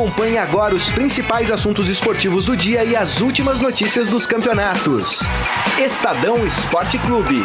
[0.00, 5.20] Acompanhe agora os principais assuntos esportivos do dia e as últimas notícias dos campeonatos.
[5.78, 7.44] Estadão Esporte Clube.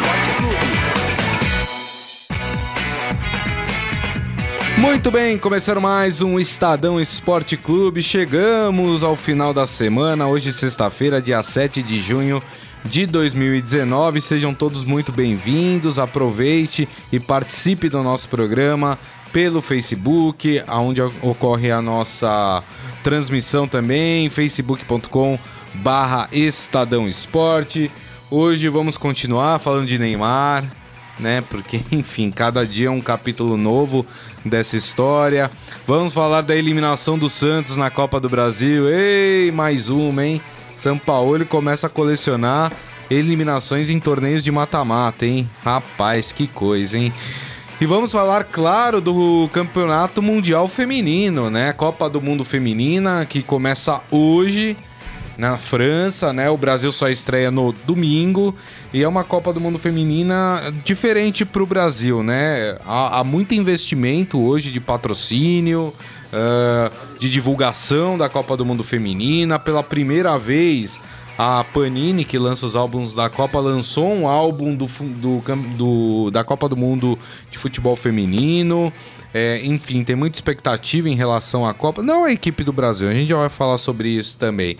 [4.78, 8.02] Muito bem, começando mais um Estadão Esporte Clube.
[8.02, 12.42] Chegamos ao final da semana, hoje sexta-feira, dia 7 de junho
[12.86, 14.22] de 2019.
[14.22, 15.98] Sejam todos muito bem-vindos.
[15.98, 18.98] Aproveite e participe do nosso programa
[19.36, 22.62] pelo Facebook, onde ocorre a nossa
[23.04, 25.38] transmissão também, facebook.com
[25.74, 27.90] barra Estadão Esporte.
[28.30, 30.64] Hoje vamos continuar falando de Neymar,
[31.20, 31.44] né?
[31.50, 34.06] Porque, enfim, cada dia é um capítulo novo
[34.42, 35.50] dessa história.
[35.86, 38.88] Vamos falar da eliminação do Santos na Copa do Brasil.
[38.88, 40.40] Ei, mais uma, hein?
[40.74, 42.72] São Paulo começa a colecionar
[43.10, 45.46] eliminações em torneios de mata-mata, hein?
[45.62, 47.12] Rapaz, que coisa, hein?
[47.78, 51.74] E vamos falar, claro, do Campeonato Mundial Feminino, né?
[51.74, 54.74] Copa do Mundo Feminina, que começa hoje
[55.36, 56.48] na França, né?
[56.48, 58.56] O Brasil só estreia no domingo
[58.94, 62.78] e é uma Copa do Mundo Feminina diferente para o Brasil, né?
[62.82, 65.92] Há, há, muito investimento hoje de patrocínio,
[66.32, 69.58] uh, de divulgação da Copa do Mundo Feminina.
[69.58, 70.98] Pela primeira vez,
[71.38, 75.42] a Panini, que lança os álbuns da Copa, lançou um álbum do, do,
[75.76, 77.18] do da Copa do Mundo
[77.50, 78.92] de Futebol Feminino.
[79.34, 82.02] É, enfim, tem muita expectativa em relação à Copa.
[82.02, 84.78] Não a equipe do Brasil, a gente já vai falar sobre isso também.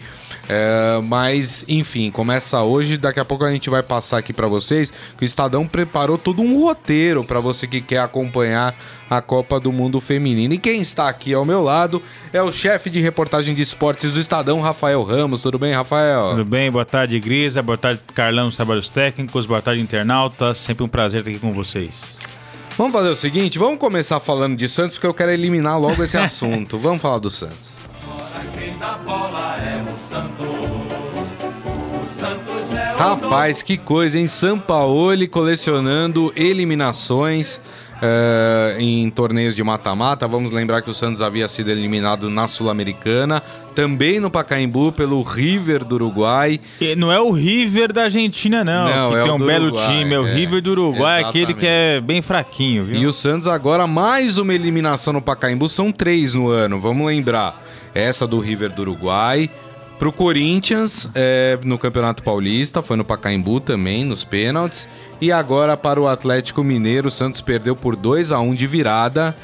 [0.49, 2.97] É, mas, enfim, começa hoje.
[2.97, 6.41] Daqui a pouco a gente vai passar aqui para vocês que o Estadão preparou todo
[6.41, 8.75] um roteiro para você que quer acompanhar
[9.09, 10.55] a Copa do Mundo Feminino.
[10.55, 14.21] E quem está aqui ao meu lado é o chefe de reportagem de esportes do
[14.21, 15.43] Estadão, Rafael Ramos.
[15.43, 16.31] Tudo bem, Rafael?
[16.31, 17.63] Tudo bem, boa tarde, Grisa.
[17.63, 19.47] Boa tarde, Carlão, trabalhos técnicos.
[19.47, 20.59] Boa tarde, internautas.
[20.59, 22.17] Sempre um prazer estar aqui com vocês.
[22.77, 26.17] Vamos fazer o seguinte, vamos começar falando de Santos, porque eu quero eliminar logo esse
[26.19, 26.77] assunto.
[26.77, 27.77] Vamos falar do Santos.
[32.99, 34.27] Rapaz, que coisa, hein?
[34.27, 37.61] Sampaoli colecionando eliminações.
[37.97, 40.29] Uh, em torneios de mata-mata.
[40.29, 43.43] Vamos lembrar que o Santos havia sido eliminado na Sul-Americana,
[43.75, 46.61] também no Pacaembu pelo River do Uruguai.
[46.79, 49.87] E não é o River da Argentina, não, não que é tem um belo Uruguai,
[49.87, 51.45] time, é o é, River do Uruguai, exatamente.
[51.45, 53.01] aquele que é bem fraquinho, viu?
[53.01, 57.63] E o Santos agora mais uma eliminação no Pacaembu, são três no ano, vamos lembrar.
[57.95, 59.49] Essa do River do Uruguai,
[59.99, 64.87] Pro Corinthians, é, no Campeonato Paulista, foi no Pacaembu também, nos pênaltis.
[65.21, 69.35] E agora para o Atlético Mineiro, o Santos perdeu por 2 a 1 de virada.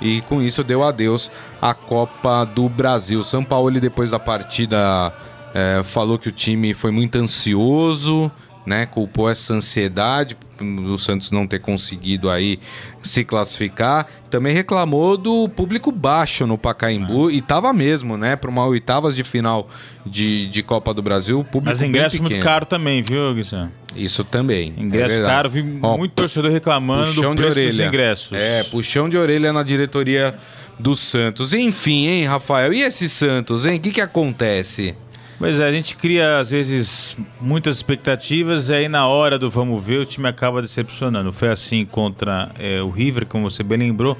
[0.00, 1.30] E com isso deu adeus
[1.60, 3.22] à Copa do Brasil.
[3.22, 5.12] São Paulo, depois da partida,
[5.54, 8.32] é, falou que o time foi muito ansioso,
[8.66, 8.86] né?
[8.86, 12.58] Culpou essa ansiedade o Santos não ter conseguido aí
[13.02, 14.06] se classificar.
[14.28, 17.34] Também reclamou do público baixo no Pacaembu é.
[17.34, 18.36] e tava mesmo, né?
[18.36, 19.68] Para uma oitavas de final
[20.04, 23.72] de, de Copa do Brasil, público Mas ingresso muito caro também, viu, Guilherme?
[23.96, 24.72] Isso também.
[24.76, 28.32] É ingresso é caro, vi Ó, muito torcedor reclamando do preço dos ingressos.
[28.32, 30.34] É, puxão de orelha na diretoria
[30.78, 31.52] do Santos.
[31.52, 32.72] Enfim, hein, Rafael?
[32.72, 33.76] E esse Santos, hein?
[33.76, 34.94] O que, que acontece?
[35.40, 39.82] Pois é, a gente cria às vezes muitas expectativas e aí na hora do vamos
[39.82, 41.32] ver o time acaba decepcionando.
[41.32, 44.18] Foi assim contra é, o River, como você bem lembrou.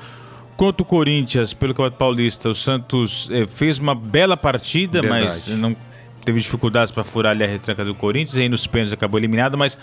[0.57, 5.25] Contra o Corinthians, pelo Campeonato Paulista, o Santos é, fez uma bela partida, Verdade.
[5.27, 5.77] mas não
[6.25, 9.59] teve dificuldades para furar ali a retranca do Corinthians e aí nos pênaltis acabou eliminado,
[9.59, 9.77] mas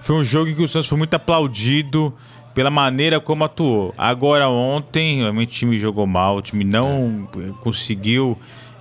[0.00, 2.14] foi um jogo em que o Santos foi muito aplaudido
[2.54, 3.92] pela maneira como atuou.
[3.98, 7.50] Agora ontem, realmente o time jogou mal, o time não é.
[7.60, 8.38] conseguiu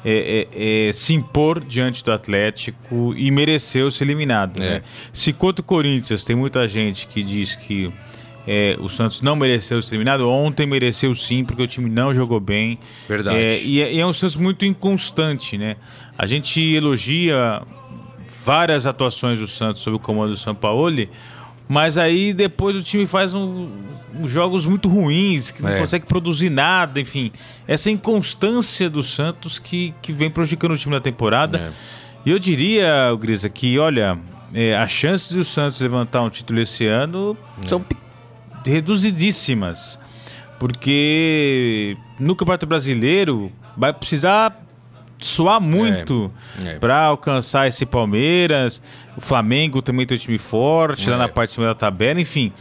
[0.07, 4.59] é, é, é, se impor diante do Atlético e mereceu ser eliminado.
[4.59, 4.75] Né?
[4.75, 4.81] É.
[5.11, 7.91] Se contra o Corinthians tem muita gente que diz que
[8.47, 12.39] é, o Santos não mereceu ser eliminado, ontem mereceu sim, porque o time não jogou
[12.39, 12.77] bem.
[13.09, 13.37] Verdade.
[13.65, 15.75] E é, e é um Santos muito inconstante, né?
[16.15, 17.63] A gente elogia
[18.43, 21.07] várias atuações do Santos sob o comando do São Paulo
[21.67, 23.69] mas aí depois o time faz um,
[24.13, 25.79] um jogos muito ruins, que não é.
[25.79, 27.31] consegue produzir nada, enfim.
[27.67, 31.57] Essa inconstância do Santos que, que vem prejudicando o time na temporada.
[31.57, 31.71] É.
[32.25, 34.17] E eu diria, Grisa, que olha,
[34.53, 37.67] é, as chances do Santos levantar um título esse ano é.
[37.67, 37.83] são
[38.65, 39.99] reduzidíssimas.
[40.59, 44.64] Porque no Campeonato Brasileiro vai precisar
[45.25, 46.31] suar muito
[46.63, 46.79] é, é.
[46.79, 48.81] para alcançar esse Palmeiras.
[49.17, 51.11] O Flamengo também tem um time forte é.
[51.11, 52.19] lá na parte de cima da tabela.
[52.19, 52.51] Enfim,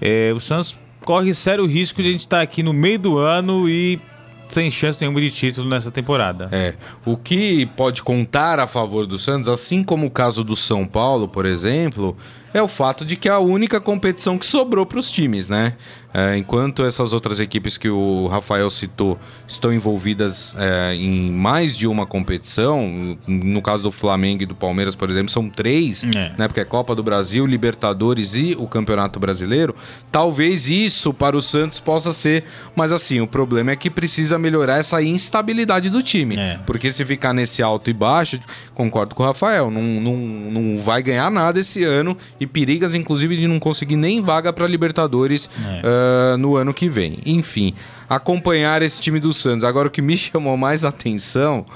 [0.00, 3.18] é, o Santos corre sério risco de a gente estar tá aqui no meio do
[3.18, 4.00] ano e
[4.48, 6.48] sem chance nenhuma de título nessa temporada.
[6.50, 6.74] É.
[7.04, 11.28] O que pode contar a favor do Santos, assim como o caso do São Paulo,
[11.28, 12.16] por exemplo,
[12.52, 15.74] é o fato de que é a única competição que sobrou para os times, né?
[16.12, 21.86] É, enquanto essas outras equipes que o Rafael citou estão envolvidas é, em mais de
[21.86, 26.32] uma competição, no caso do Flamengo e do Palmeiras, por exemplo, são três, é.
[26.38, 26.48] né?
[26.48, 29.76] Porque é Copa do Brasil, Libertadores e o Campeonato Brasileiro.
[30.10, 32.44] Talvez isso para o Santos possa ser,
[32.74, 36.36] mas assim, o problema é que precisa melhorar essa instabilidade do time.
[36.36, 36.58] É.
[36.64, 38.40] Porque se ficar nesse alto e baixo,
[38.74, 43.36] concordo com o Rafael, não, não, não vai ganhar nada esse ano e perigas, inclusive,
[43.36, 47.18] de não conseguir nem vaga para Libertadores uh, no ano que vem.
[47.26, 47.74] Enfim,
[48.08, 49.64] acompanhar esse time do Santos.
[49.64, 51.66] Agora, o que me chamou mais atenção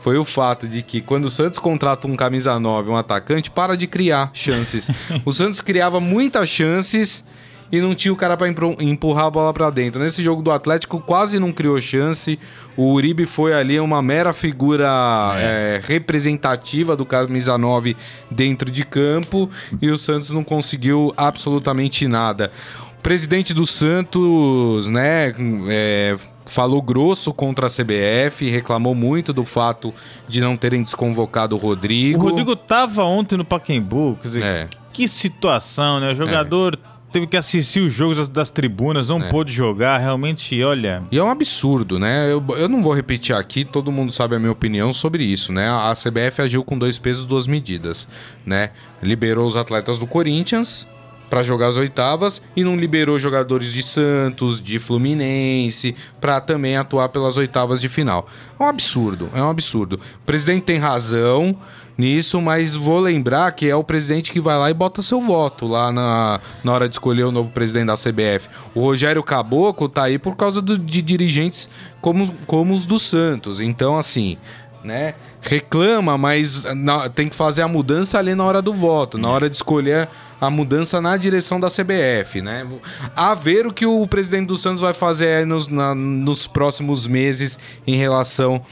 [0.00, 3.76] foi o fato de que quando o Santos contrata um camisa 9, um atacante, para
[3.76, 4.90] de criar chances.
[5.24, 7.24] o Santos criava muitas chances
[7.72, 8.48] e não tinha o cara para
[8.80, 10.02] empurrar a bola para dentro.
[10.02, 12.38] Nesse jogo do Atlético quase não criou chance.
[12.76, 14.88] O Uribe foi ali uma mera figura
[15.36, 15.40] é.
[15.42, 17.96] É, representativa do camisa 9
[18.30, 19.48] dentro de campo
[19.80, 22.50] e o Santos não conseguiu absolutamente nada.
[22.98, 25.34] O presidente do Santos, né,
[25.68, 29.94] é, falou grosso contra a CBF, reclamou muito do fato
[30.28, 32.18] de não terem desconvocado o Rodrigo.
[32.18, 34.68] O Rodrigo tava ontem no Paquembu, quer dizer, é.
[34.92, 36.10] que situação, né?
[36.10, 39.28] O jogador é teve que assistir os jogos das, das tribunas, não é.
[39.28, 41.02] pôde jogar, realmente, olha.
[41.10, 42.32] E é um absurdo, né?
[42.32, 45.68] Eu, eu não vou repetir aqui, todo mundo sabe a minha opinião sobre isso, né?
[45.68, 48.08] A CBF agiu com dois pesos, duas medidas,
[48.44, 48.70] né?
[49.02, 50.86] Liberou os atletas do Corinthians
[51.30, 57.08] para jogar as oitavas e não liberou jogadores de Santos, de Fluminense, para também atuar
[57.10, 58.26] pelas oitavas de final.
[58.58, 59.94] É um absurdo, é um absurdo.
[59.94, 61.56] O presidente tem razão
[62.00, 65.68] nisso, mas vou lembrar que é o presidente que vai lá e bota seu voto
[65.68, 68.48] lá na, na hora de escolher o novo presidente da CBF.
[68.74, 71.68] O Rogério Caboclo tá aí por causa do, de dirigentes
[72.00, 73.60] como, como os do Santos.
[73.60, 74.38] Então, assim,
[74.82, 75.14] né?
[75.42, 79.48] Reclama, mas na, tem que fazer a mudança ali na hora do voto, na hora
[79.48, 80.08] de escolher
[80.40, 82.66] a mudança na direção da CBF, né?
[83.14, 87.58] A ver o que o presidente do Santos vai fazer nos, na, nos próximos meses
[87.86, 88.62] em relação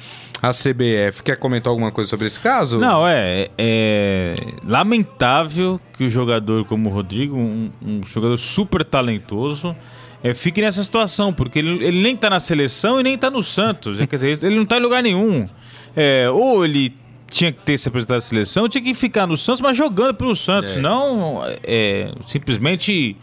[0.43, 1.23] à CBF.
[1.23, 2.79] Quer comentar alguma coisa sobre esse caso?
[2.79, 9.75] Não, é, é lamentável que o jogador como o Rodrigo, um, um jogador super talentoso,
[10.23, 13.43] é, fique nessa situação, porque ele, ele nem tá na seleção e nem tá no
[13.43, 14.01] Santos.
[14.01, 15.49] É, quer dizer, ele não tá em lugar nenhum.
[15.97, 16.95] É, ou ele
[17.31, 20.35] tinha que ter se apresentado à seleção, tinha que ficar no Santos, mas jogando pelo
[20.35, 20.81] Santos, é.
[20.81, 23.17] não é, simplesmente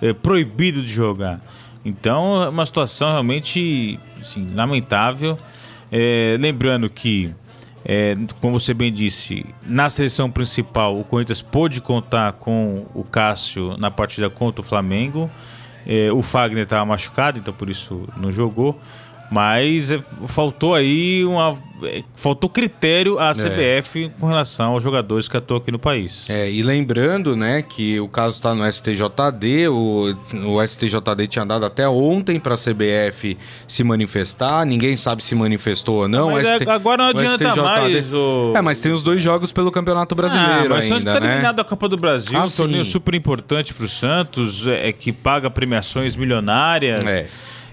[0.00, 1.40] é, proibido de jogar.
[1.84, 5.36] Então é uma situação realmente assim, lamentável.
[5.94, 7.30] É, lembrando que,
[7.84, 13.76] é, como você bem disse, na seleção principal o Corinthians pôde contar com o Cássio
[13.76, 15.30] na partida contra o Flamengo.
[15.86, 18.80] É, o Fagner estava machucado, então por isso não jogou.
[19.32, 19.98] Mas é,
[20.28, 21.56] faltou aí uma.
[21.84, 24.10] É, faltou critério à CBF é.
[24.20, 26.28] com relação aos jogadores que atuam aqui no país.
[26.28, 30.14] É, e lembrando, né, que o caso está no STJD, o,
[30.44, 36.02] o STJD tinha dado até ontem para a CBF se manifestar, ninguém sabe se manifestou
[36.02, 36.30] ou não.
[36.30, 38.12] Mas ST, agora não adianta STJD, mais.
[38.12, 38.52] O...
[38.54, 41.26] É, mas tem os dois jogos pelo Campeonato Brasileiro ah, mas ainda, está né?
[41.26, 45.10] eliminado a Copa do Brasil, ah, um torneio super importante para o Santos, é, que
[45.10, 47.02] paga premiações milionárias.
[47.06, 47.26] É.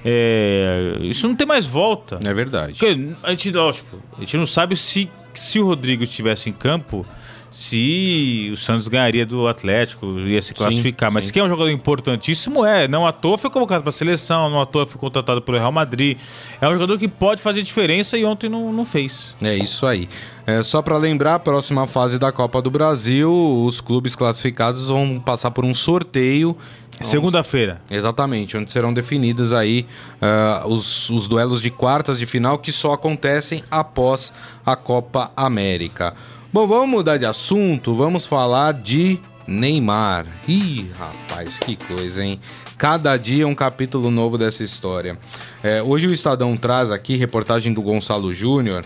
[0.03, 2.19] É, isso não tem mais volta.
[2.25, 2.73] É verdade.
[2.73, 7.05] Porque a gente, lógico, a gente não sabe se, se o Rodrigo estivesse em campo,
[7.51, 11.09] se o Santos ganharia do Atlético, ia se classificar.
[11.09, 11.33] Sim, Mas sim.
[11.33, 12.87] que é um jogador importantíssimo, é.
[12.87, 15.71] Não à toa foi convocado para a seleção, não à toa foi contratado pelo Real
[15.71, 16.17] Madrid.
[16.61, 19.35] É um jogador que pode fazer diferença e ontem não, não fez.
[19.41, 20.07] É isso aí.
[20.45, 23.31] É, só para lembrar, a próxima fase da Copa do Brasil,
[23.65, 26.55] os clubes classificados vão passar por um sorteio
[27.01, 27.81] Segunda-feira.
[27.89, 29.85] Exatamente, onde serão definidos aí
[30.21, 34.33] uh, os, os duelos de quartas de final que só acontecem após
[34.65, 36.13] a Copa América.
[36.51, 40.25] Bom, vamos mudar de assunto, vamos falar de Neymar.
[40.47, 42.39] Ih, rapaz, que coisa, hein?
[42.75, 45.15] Cada dia um capítulo novo dessa história.
[45.61, 48.83] É, hoje o Estadão traz aqui reportagem do Gonçalo Júnior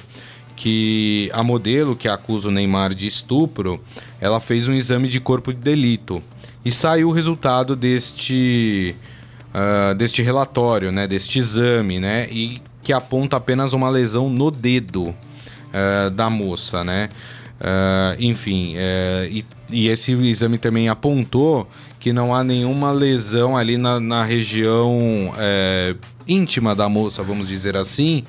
[0.58, 3.82] que a modelo que acusa o Neymar de estupro,
[4.20, 6.22] ela fez um exame de corpo de delito
[6.66, 8.94] e saiu o resultado deste,
[9.56, 15.04] uh, deste relatório, né, deste exame, né, e que aponta apenas uma lesão no dedo
[15.06, 17.08] uh, da moça, né.
[17.64, 18.76] Uh, enfim,
[19.32, 25.32] e, e, esse exame também apontou que não há nenhuma lesão ali na, na região
[26.28, 28.26] íntima da moça, vamos dizer assim,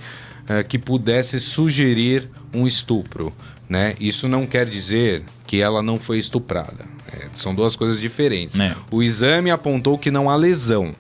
[0.69, 3.33] que pudesse sugerir um estupro.
[3.69, 3.95] Né?
[3.99, 6.85] Isso não quer dizer que ela não foi estuprada.
[7.11, 8.59] É, são duas coisas diferentes.
[8.59, 8.75] É.
[8.91, 10.93] O exame apontou que não há lesão.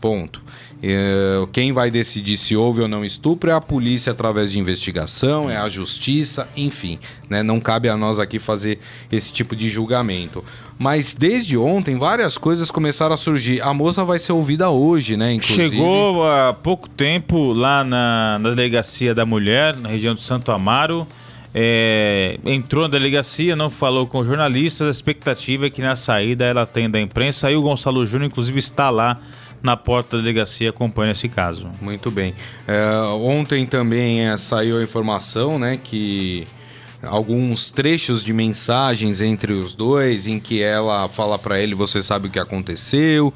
[0.00, 0.42] Ponto.
[0.86, 5.48] É, quem vai decidir se houve ou não estupro é a polícia através de investigação,
[5.48, 6.98] é a justiça, enfim.
[7.26, 7.42] Né?
[7.42, 8.78] Não cabe a nós aqui fazer
[9.10, 10.44] esse tipo de julgamento.
[10.78, 13.62] Mas desde ontem, várias coisas começaram a surgir.
[13.62, 15.32] A moça vai ser ouvida hoje, né?
[15.32, 15.70] Inclusive.
[15.70, 21.06] Chegou há pouco tempo lá na, na delegacia da mulher, na região de Santo Amaro.
[21.54, 24.88] É, entrou na delegacia, não falou com jornalistas.
[24.88, 27.46] A expectativa é que na saída ela atenda a imprensa.
[27.46, 29.18] Aí o Gonçalo Júnior, inclusive, está lá
[29.64, 31.70] na porta da delegacia acompanha esse caso.
[31.80, 32.34] Muito bem.
[32.68, 36.46] É, ontem também é, saiu a informação, né, que
[37.02, 42.28] alguns trechos de mensagens entre os dois em que ela fala para ele você sabe
[42.28, 43.32] o que aconteceu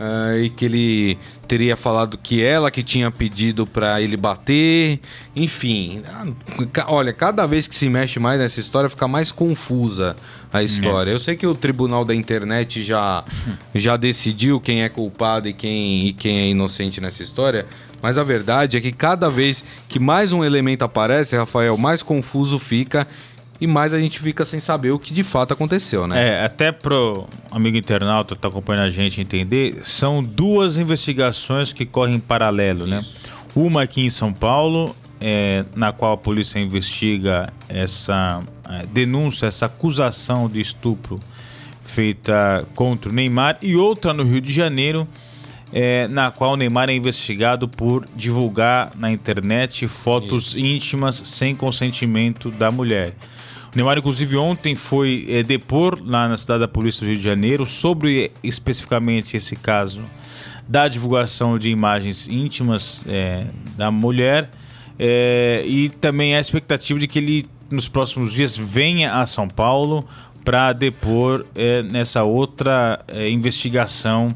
[0.00, 4.98] uh, e que ele teria falado que ela que tinha pedido para ele bater.
[5.36, 6.02] Enfim
[6.86, 10.16] olha cada vez que se mexe mais nessa história fica mais confusa
[10.52, 11.10] a história.
[11.10, 11.14] É.
[11.14, 13.24] eu sei que o tribunal da internet já
[13.74, 17.66] já decidiu quem é culpado e quem e quem é inocente nessa história
[18.02, 22.58] mas a verdade é que cada vez que mais um elemento aparece, Rafael, mais confuso
[22.58, 23.06] fica
[23.60, 26.28] e mais a gente fica sem saber o que de fato aconteceu, né?
[26.28, 31.84] É, até pro amigo internauta que tá acompanhando a gente entender, são duas investigações que
[31.84, 33.00] correm em paralelo, né?
[33.00, 33.26] Isso.
[33.26, 33.32] né?
[33.54, 39.66] Uma aqui em São Paulo, é, na qual a polícia investiga essa é, denúncia, essa
[39.66, 41.20] acusação de estupro
[41.84, 45.06] feita contra o Neymar, e outra no Rio de Janeiro,
[45.72, 50.60] é, na qual o Neymar é investigado por divulgar na internet fotos Isso.
[50.60, 53.14] íntimas sem consentimento da mulher.
[53.72, 57.22] O Neymar, inclusive, ontem foi é, depor lá na cidade da Polícia do Rio de
[57.22, 60.02] Janeiro sobre especificamente esse caso
[60.68, 63.46] da divulgação de imagens íntimas é,
[63.76, 64.50] da mulher
[64.98, 70.04] é, e também a expectativa de que ele nos próximos dias venha a São Paulo
[70.44, 74.28] para depor é, nessa outra investigação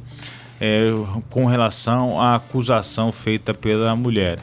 [1.29, 4.39] com relação à acusação feita pela mulher.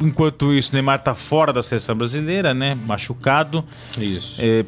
[0.00, 2.76] Enquanto isso, Neymar está fora da seleção brasileira, né?
[2.86, 3.64] Machucado.
[3.98, 4.40] Isso.
[4.42, 4.64] É,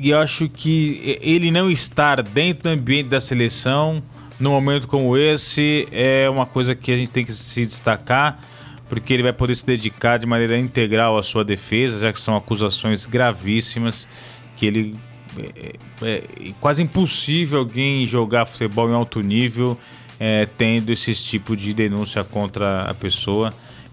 [0.00, 4.02] e eu acho que ele não estar dentro do ambiente da seleção
[4.40, 8.40] num momento como esse é uma coisa que a gente tem que se destacar,
[8.88, 12.34] porque ele vai poder se dedicar de maneira integral à sua defesa, já que são
[12.34, 14.08] acusações gravíssimas
[14.56, 14.96] que ele
[15.38, 19.78] é, é, é quase impossível alguém jogar futebol em alto nível
[20.18, 23.52] é, tendo esse tipo de denúncia contra a pessoa.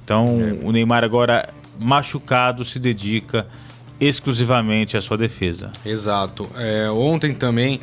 [0.09, 0.65] Então, é.
[0.65, 1.47] o Neymar agora
[1.79, 3.45] machucado se dedica
[4.01, 5.71] exclusivamente à sua defesa.
[5.85, 6.49] Exato.
[6.57, 7.79] É, ontem também,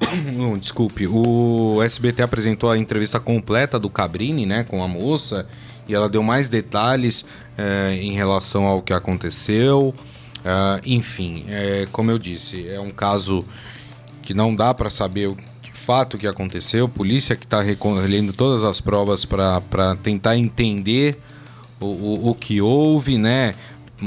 [0.60, 5.46] desculpe, o SBT apresentou a entrevista completa do Cabrini, né, com a moça,
[5.88, 7.24] e ela deu mais detalhes
[7.56, 9.94] é, em relação ao que aconteceu.
[10.40, 13.42] Uh, enfim, é, como eu disse, é um caso
[14.22, 16.86] que não dá para saber o de fato que aconteceu.
[16.86, 21.18] Polícia que está recolhendo todas as provas para tentar entender
[21.80, 23.54] o, o, o, que houve, né?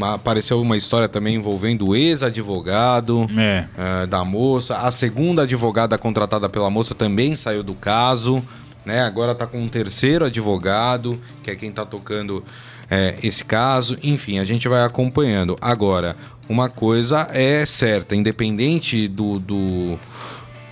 [0.01, 3.65] Apareceu uma história também envolvendo o ex-advogado é.
[3.75, 4.77] uh, da moça.
[4.77, 8.43] A segunda advogada contratada pela moça também saiu do caso.
[8.85, 9.01] Né?
[9.01, 12.43] Agora está com um terceiro advogado, que é quem está tocando
[12.89, 13.97] é, esse caso.
[14.03, 15.55] Enfim, a gente vai acompanhando.
[15.61, 16.15] Agora,
[16.49, 19.99] uma coisa é certa, independente do, do,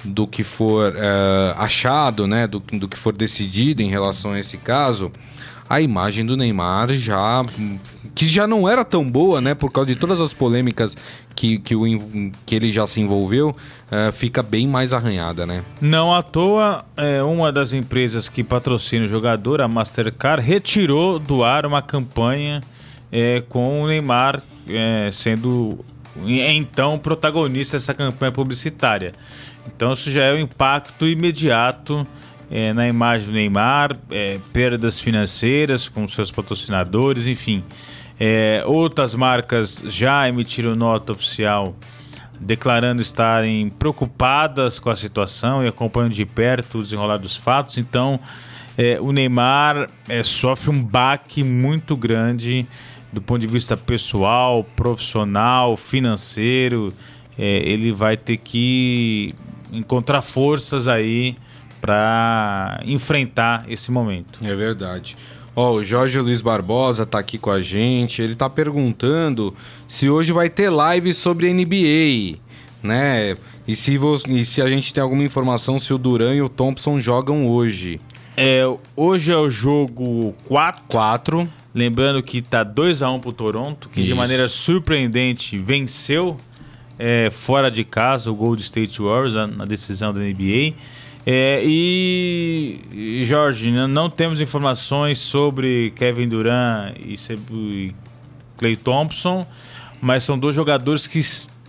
[0.04, 4.58] do que for é, achado, né, do, do que for decidido em relação a esse
[4.58, 5.12] caso,
[5.72, 7.46] a imagem do Neymar já
[8.14, 10.98] que já não era tão boa, né, por causa de todas as polêmicas
[11.34, 11.84] que, que, o,
[12.46, 15.64] que ele já se envolveu, uh, fica bem mais arranhada, né?
[15.80, 21.42] Não à toa, é, uma das empresas que patrocina o jogador, a Mastercard, retirou do
[21.42, 22.62] ar uma campanha
[23.10, 25.80] é, com o Neymar é, sendo
[26.26, 29.14] então protagonista dessa campanha publicitária.
[29.66, 32.06] Então isso já é o impacto imediato
[32.52, 37.64] é, na imagem do Neymar, é, perdas financeiras com seus patrocinadores, enfim.
[38.20, 41.74] É, outras marcas já emitiram nota oficial
[42.40, 47.78] declarando estarem preocupadas com a situação e acompanham de perto o desenrolar dos fatos.
[47.78, 48.20] Então,
[48.78, 52.68] é, o Neymar é, sofre um baque muito grande
[53.14, 56.92] do ponto de vista pessoal, profissional, financeiro.
[57.38, 59.36] É, ele vai ter que
[59.72, 61.36] encontrar forças aí
[61.82, 64.40] para enfrentar esse momento.
[64.44, 65.18] É verdade.
[65.56, 68.22] Ó, o Jorge Luiz Barbosa tá aqui com a gente.
[68.22, 69.54] Ele tá perguntando
[69.88, 72.40] se hoje vai ter live sobre NBA,
[72.82, 73.36] né?
[73.68, 77.02] E se, e se a gente tem alguma informação se o Duran e o Thompson
[77.02, 78.00] jogam hoje.
[78.38, 78.64] É,
[78.96, 80.84] hoje é o jogo 4.
[80.88, 81.50] 4.
[81.74, 84.08] Lembrando que tá 2 a 1 pro Toronto, que Isso.
[84.08, 86.38] de maneira surpreendente venceu
[87.00, 90.74] é, fora de casa o Gold State Warriors na, na decisão da NBA.
[91.26, 97.16] É, e, Jorge, não temos informações sobre Kevin Durant e,
[97.54, 97.96] e
[98.58, 99.46] Clay Thompson,
[100.02, 101.22] mas são dois jogadores que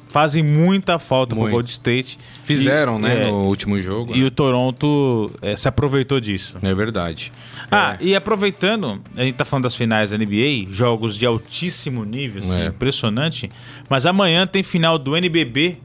[0.09, 2.19] fazem muita falta para o Gold State.
[2.43, 4.15] Fizeram, e, né, é, no último jogo.
[4.15, 4.27] E né?
[4.27, 6.57] o Toronto é, se aproveitou disso.
[6.63, 7.33] É verdade.
[7.71, 8.05] Ah, é.
[8.05, 12.55] e aproveitando, a gente tá falando das finais da NBA, jogos de altíssimo nível, assim,
[12.55, 12.67] é.
[12.67, 13.51] impressionante.
[13.89, 15.79] Mas amanhã tem final do NBB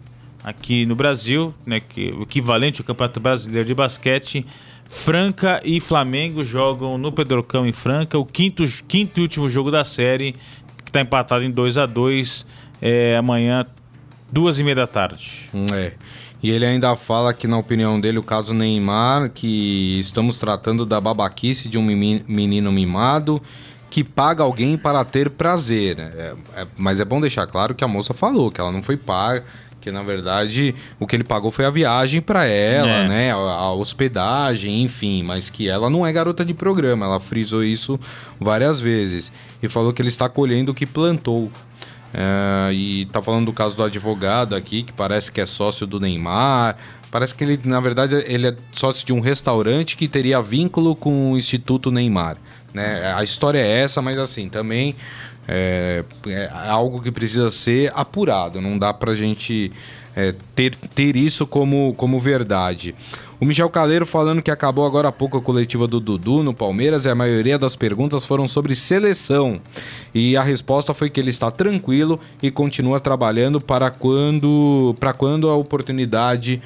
[0.43, 4.45] aqui no Brasil, né, que o equivalente ao Campeonato Brasileiro de Basquete.
[4.89, 9.83] Franca e Flamengo jogam no Pedrocão em Franca, o quinto, quinto e último jogo da
[9.83, 10.31] série,
[10.83, 12.45] que está empatado em 2 a 2
[12.81, 13.65] é, amanhã,
[14.31, 15.49] duas e meia da tarde.
[15.73, 15.93] É.
[16.41, 21.01] E ele ainda fala que, na opinião dele, o caso Neymar, que estamos tratando da
[21.01, 23.41] babaquice de um menino mimado
[23.89, 25.97] que paga alguém para ter prazer.
[25.99, 28.97] É, é, mas é bom deixar claro que a moça falou que ela não foi
[28.97, 29.43] paga
[29.77, 33.07] porque, na verdade, o que ele pagou foi a viagem para ela, é.
[33.07, 33.31] né?
[33.31, 35.23] A, a, hospedagem, enfim.
[35.23, 37.05] Mas que ela não é garota de programa.
[37.05, 37.99] Ela frisou isso
[38.39, 39.31] várias vezes.
[39.61, 41.51] E falou que ele está colhendo o que plantou.
[42.13, 45.99] É, e tá falando do caso do advogado aqui, que parece que é sócio do
[45.99, 46.75] Neymar.
[47.11, 51.33] Parece que ele, na verdade, ele é sócio de um restaurante que teria vínculo com
[51.33, 52.37] o Instituto Neymar.
[52.77, 53.11] Né?
[53.13, 54.95] A história é essa, mas assim, também
[55.47, 59.71] é, é algo que precisa ser apurado, não dá pra gente
[60.15, 62.93] é, ter, ter isso como, como verdade.
[63.39, 67.05] O Michel Caleiro falando que acabou agora há pouco a coletiva do Dudu no Palmeiras
[67.05, 69.59] e a maioria das perguntas foram sobre seleção.
[70.13, 75.49] E a resposta foi que ele está tranquilo e continua trabalhando para quando, para quando
[75.49, 76.61] a oportunidade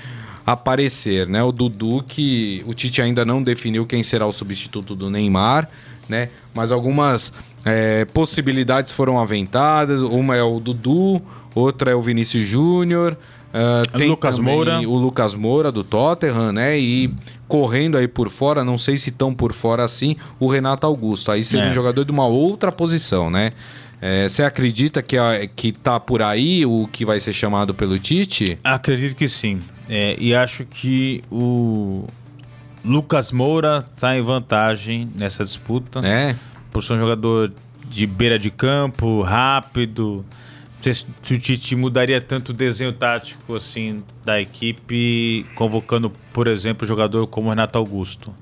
[0.46, 1.44] aparecer, né?
[1.44, 5.70] O Dudu que o Tite ainda não definiu quem será o substituto do Neymar,
[6.08, 6.30] né?
[6.54, 7.32] Mas algumas
[7.66, 10.02] é, possibilidades foram aventadas.
[10.02, 11.22] Uma é o Dudu,
[11.56, 13.18] outra é o Vinícius Júnior.
[13.52, 14.80] Uh, tem Lucas Moura.
[14.80, 16.80] o Lucas Moura do Tottenham, né?
[16.80, 17.14] E
[17.50, 21.32] correndo aí por fora, não sei se tão por fora assim, o Renato Augusto.
[21.32, 21.72] Aí seria é.
[21.72, 23.52] um jogador de uma outra posição, né?
[24.02, 25.18] É, você acredita que,
[25.56, 28.58] que tá por aí o que vai ser chamado pelo Tite?
[28.64, 29.60] Acredito que sim.
[29.88, 32.06] É, e acho que o
[32.84, 36.00] Lucas Moura tá em vantagem nessa disputa.
[36.06, 36.36] É
[36.72, 37.52] por ser um jogador
[37.88, 40.26] de beira de campo, rápido.
[40.78, 46.48] Não sei se o Tite mudaria tanto o desenho tático assim da equipe, convocando, por
[46.48, 48.34] exemplo, um jogador como Renato Augusto.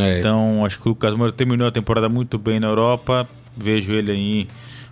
[0.00, 0.18] É.
[0.18, 3.26] Então, acho que o Lucas Moura terminou a temporada muito bem na Europa.
[3.56, 4.48] Vejo ele aí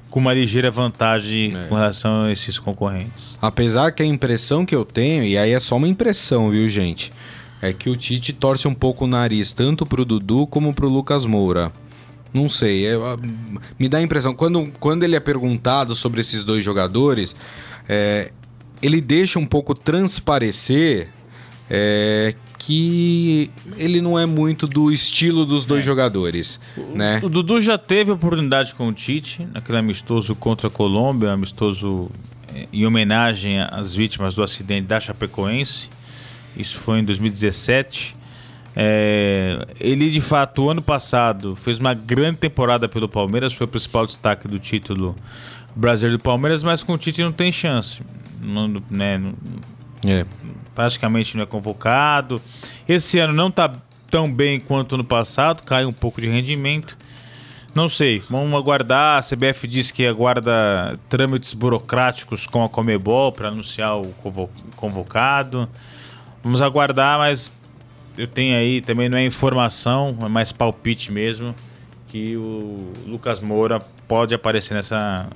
[0.09, 1.69] com uma ligeira vantagem é.
[1.69, 3.37] com relação a esses concorrentes.
[3.43, 7.13] Apesar que a impressão que eu tenho, e aí é só uma impressão, viu, gente?
[7.65, 11.25] É que o Tite torce um pouco o nariz tanto pro Dudu como pro Lucas
[11.25, 11.73] Moura.
[12.33, 12.87] Não sei.
[12.87, 12.95] É,
[13.79, 14.35] me dá a impressão.
[14.35, 17.35] Quando, quando ele é perguntado sobre esses dois jogadores,
[17.89, 18.33] é,
[18.83, 21.09] ele deixa um pouco transparecer
[21.71, 25.85] é, que ele não é muito do estilo dos dois é.
[25.87, 27.21] jogadores, o, né?
[27.23, 32.11] O Dudu já teve oportunidade com o Tite, naquele amistoso contra a Colômbia, amistoso
[32.55, 35.89] é, em homenagem às vítimas do acidente da Chapecoense.
[36.57, 38.15] Isso foi em 2017.
[38.77, 43.69] É, ele, de fato, o ano passado fez uma grande temporada pelo Palmeiras, foi o
[43.69, 45.15] principal destaque do título
[45.77, 48.03] brasileiro do Palmeiras, mas com o título não tem chance.
[48.43, 49.35] Não, né, não,
[50.05, 50.25] é.
[50.75, 52.41] Praticamente não é convocado.
[52.89, 53.73] Esse ano não está
[54.11, 56.97] tão bem quanto no passado, cai um pouco de rendimento.
[57.75, 59.19] Não sei, vamos aguardar.
[59.19, 64.15] A CBF diz que aguarda trâmites burocráticos com a Comebol para anunciar o
[64.77, 65.69] convocado.
[66.45, 67.51] Vamos aguardar, mas
[68.19, 71.55] eu tenho aí, também não é informação, é mais palpite mesmo,
[72.07, 75.27] que o Lucas Moura pode aparecer nessa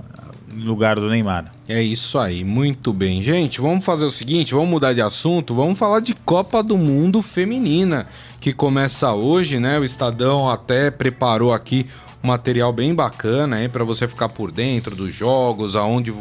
[0.55, 1.53] lugar do Neymar.
[1.67, 3.23] É isso aí, muito bem.
[3.23, 7.23] Gente, vamos fazer o seguinte, vamos mudar de assunto, vamos falar de Copa do Mundo
[7.23, 8.07] Feminina,
[8.39, 9.79] que começa hoje, né?
[9.79, 11.87] O Estadão até preparou aqui
[12.23, 16.13] um material bem bacana, para você ficar por dentro dos jogos, aonde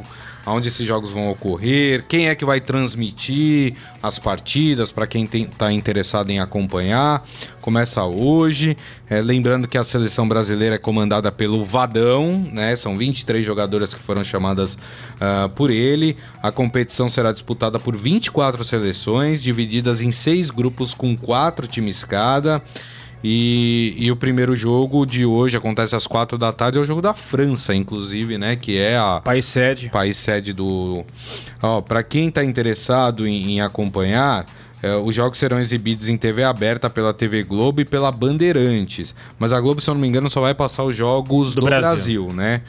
[0.47, 5.73] aonde esses jogos vão ocorrer, quem é que vai transmitir as partidas para quem está
[5.73, 7.21] interessado em acompanhar.
[7.59, 8.77] Começa hoje.
[9.09, 12.77] É, lembrando que a seleção brasileira é comandada pelo Vadão, né?
[12.77, 16.15] São 23 jogadoras que foram chamadas uh, por ele.
[16.41, 22.63] A competição será disputada por 24 seleções, divididas em seis grupos com quatro times cada.
[23.23, 27.01] E, e, o primeiro jogo de hoje acontece às quatro da tarde, é o jogo
[27.01, 28.55] da França, inclusive, né?
[28.55, 29.21] Que é a.
[29.23, 29.89] País sede.
[29.89, 31.03] País sede do.
[31.61, 34.45] Ó, pra quem tá interessado em, em acompanhar,
[35.03, 39.15] os jogos serão exibidos em TV aberta pela TV Globo e pela Bandeirantes.
[39.39, 41.65] Mas a Globo, se eu não me engano, só vai passar os jogos do, do
[41.65, 42.25] Brasil.
[42.25, 42.27] Brasil.
[42.33, 42.61] né?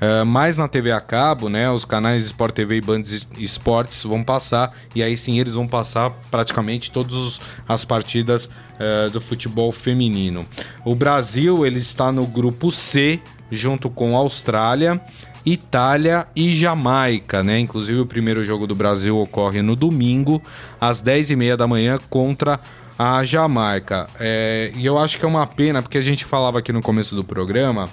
[0.00, 1.70] É, mas na TV a cabo, né?
[1.70, 3.02] Os canais Sport TV e Band
[3.38, 4.72] Esportes vão passar.
[4.94, 8.48] E aí sim eles vão passar praticamente todas as partidas
[8.78, 10.46] é, do futebol feminino.
[10.84, 15.00] O Brasil ele está no grupo C, junto com a Austrália.
[15.44, 17.58] Itália e Jamaica, né?
[17.58, 20.42] Inclusive o primeiro jogo do Brasil ocorre no domingo,
[20.80, 22.58] às 10h30 da manhã, contra
[22.98, 24.06] a Jamaica.
[24.18, 27.14] É, e eu acho que é uma pena, porque a gente falava aqui no começo
[27.14, 27.88] do programa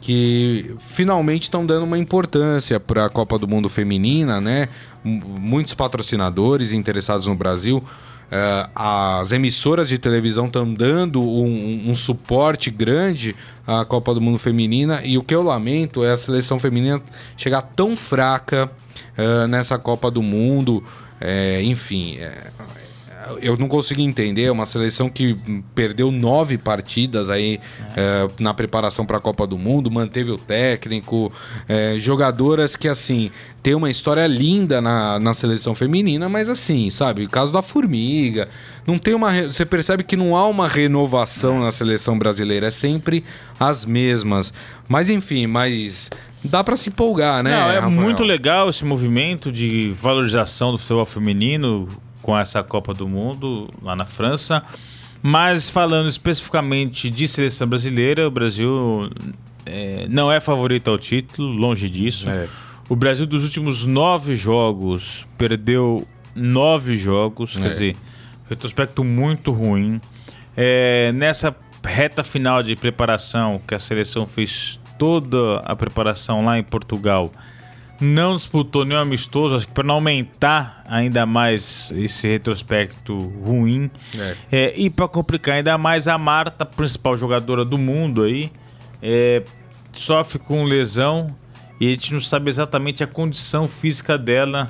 [0.00, 4.68] que finalmente estão dando uma importância para a Copa do Mundo Feminina, né?
[5.04, 7.82] Muitos patrocinadores interessados no Brasil
[8.28, 13.34] Uh, as emissoras de televisão estão dando um, um, suporte grande
[13.66, 17.00] à Copa do Mundo Feminina e o que eu lamento é a seleção feminina
[17.38, 18.70] chegar tão fraca
[19.16, 20.84] uh, nessa Copa do Mundo.
[21.20, 22.50] É, enfim, é,
[23.40, 25.36] eu não consigo entender uma seleção que
[25.74, 27.60] perdeu nove partidas aí
[27.96, 28.00] é.
[28.00, 31.32] É, na preparação para a Copa do Mundo, manteve o técnico,
[31.68, 33.30] é, jogadoras que assim
[33.62, 38.48] tem uma história linda na, na seleção feminina, mas assim, sabe, o caso da Formiga,
[38.86, 43.24] não tem uma, você percebe que não há uma renovação na seleção brasileira, é sempre
[43.58, 44.54] as mesmas.
[44.88, 46.08] Mas enfim, mas
[46.42, 47.50] dá para se empolgar, né?
[47.50, 47.90] Não, é Rafael?
[47.90, 51.88] muito legal esse movimento de valorização do futebol feminino
[52.28, 54.62] com essa Copa do Mundo lá na França.
[55.22, 59.10] Mas falando especificamente de seleção brasileira, o Brasil
[59.64, 62.30] é, não é favorito ao título, longe disso.
[62.30, 62.46] É.
[62.86, 67.62] O Brasil dos últimos nove jogos perdeu nove jogos, é.
[67.62, 67.96] quer dizer,
[68.46, 69.98] retrospecto muito ruim.
[70.54, 76.62] É, nessa reta final de preparação, que a seleção fez toda a preparação lá em
[76.62, 77.32] Portugal,
[78.00, 83.90] não disputou nenhum amistoso, acho que para não aumentar ainda mais esse retrospecto ruim.
[84.16, 84.36] É.
[84.50, 88.50] É, e para complicar ainda mais, a Marta, principal jogadora do mundo aí,
[89.02, 89.42] é,
[89.92, 91.26] sofre com lesão
[91.80, 94.68] e a gente não sabe exatamente a condição física dela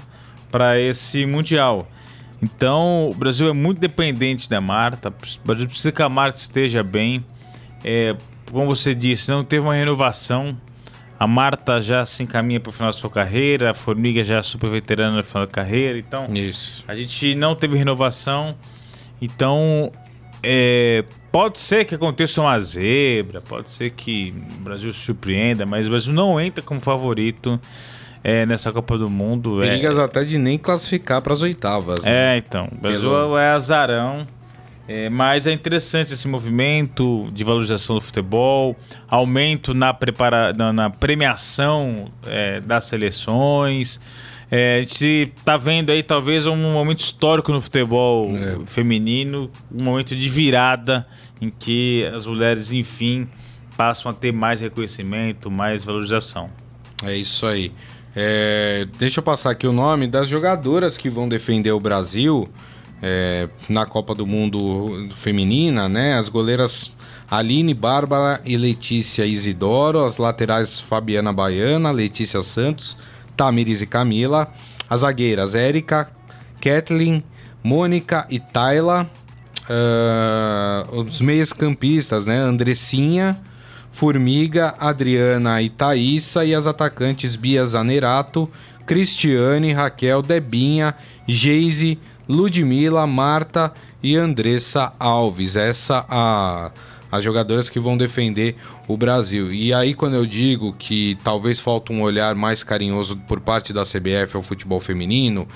[0.51, 1.87] para esse Mundial.
[2.41, 6.83] Então, o Brasil é muito dependente da Marta, o Brasil precisa que a Marta esteja
[6.83, 7.25] bem.
[7.85, 8.17] É,
[8.51, 10.57] como você disse, não teve uma renovação
[11.18, 14.42] a Marta já se encaminha para o final da sua carreira, a Formiga já é
[14.42, 15.98] super veterana no final da carreira.
[15.98, 16.85] Então, Isso.
[16.87, 18.50] a gente não teve renovação.
[19.20, 19.90] Então,
[20.42, 25.90] é, pode ser que aconteça uma zebra, pode ser que o Brasil surpreenda, mas o
[25.90, 27.61] Brasil não entra como favorito
[28.22, 29.59] é, nessa Copa do Mundo.
[29.61, 32.04] Perigas é, até de nem classificar para as oitavas.
[32.04, 32.37] Né?
[32.37, 32.68] É, então.
[32.70, 33.37] O Brasil Pelo...
[33.38, 34.24] é azarão.
[34.88, 38.74] É, mas é interessante esse movimento de valorização do futebol,
[39.07, 44.01] aumento na, prepara na, na premiação é, das seleções.
[44.51, 48.57] É, a gente está vendo aí talvez um momento histórico no futebol é.
[48.64, 51.07] feminino, um momento de virada
[51.38, 53.29] em que as mulheres, enfim,
[53.77, 56.48] passam a ter mais reconhecimento, mais valorização.
[57.05, 57.72] É isso aí.
[58.16, 62.48] É, deixa eu passar aqui o nome das jogadoras que vão defender o Brasil
[63.02, 66.18] é, na Copa do Mundo Feminina, né?
[66.18, 66.92] As goleiras
[67.30, 72.96] Aline, Bárbara e Letícia Isidoro, as laterais Fabiana Baiana, Letícia Santos,
[73.37, 74.52] Tamires e Camila,
[74.88, 76.11] as zagueiras Érica,
[76.61, 77.22] Kathleen,
[77.62, 79.08] Mônica e Tayla,
[79.68, 82.38] uh, os meias campistas, né?
[82.38, 83.37] Andressinha,
[83.92, 88.48] Formiga, Adriana e Thaísa e as atacantes Bia Zanerato,
[88.87, 90.94] Cristiane, Raquel, Debinha,
[91.26, 91.98] Geise,
[92.29, 95.57] Ludmila, Marta e Andressa Alves.
[95.57, 96.71] Essa a
[97.11, 99.53] as jogadoras que vão defender o Brasil.
[99.53, 103.83] E aí, quando eu digo que talvez falta um olhar mais carinhoso por parte da
[103.83, 105.49] CBF ao futebol feminino,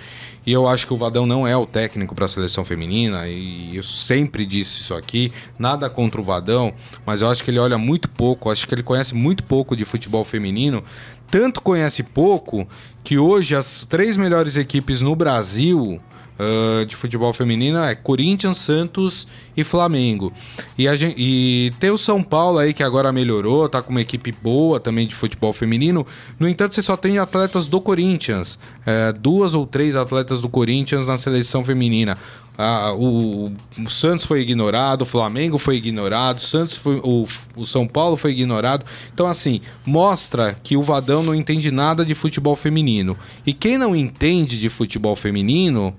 [0.45, 3.77] e eu acho que o Vadão não é o técnico para a seleção feminina, e
[3.77, 6.73] eu sempre disse isso aqui, nada contra o Vadão,
[7.07, 9.85] mas eu acho que ele olha muito pouco, acho que ele conhece muito pouco de
[9.85, 10.83] futebol feminino,
[11.31, 12.67] tanto conhece pouco
[13.05, 15.99] que hoje as três melhores equipes no Brasil
[16.43, 19.27] uh, de futebol feminino é Corinthians, Santos
[19.57, 20.33] e Flamengo.
[20.77, 24.01] E, a gente, e tem o São Paulo aí que agora melhorou, tá com uma
[24.01, 26.07] equipe boa também de futebol feminino.
[26.39, 31.07] No entanto, você só tem atletas do Corinthians, uh, duas ou três atletas do Corinthians
[31.07, 32.17] na seleção feminina.
[32.57, 37.25] Ah, o, o, Santos foi ignorado, o Flamengo foi ignorado, Santos foi, o,
[37.57, 38.85] o São Paulo foi ignorado.
[39.13, 43.17] Então, assim, mostra que o Vadão não entende nada de futebol feminino.
[43.47, 45.95] E quem não entende de futebol feminino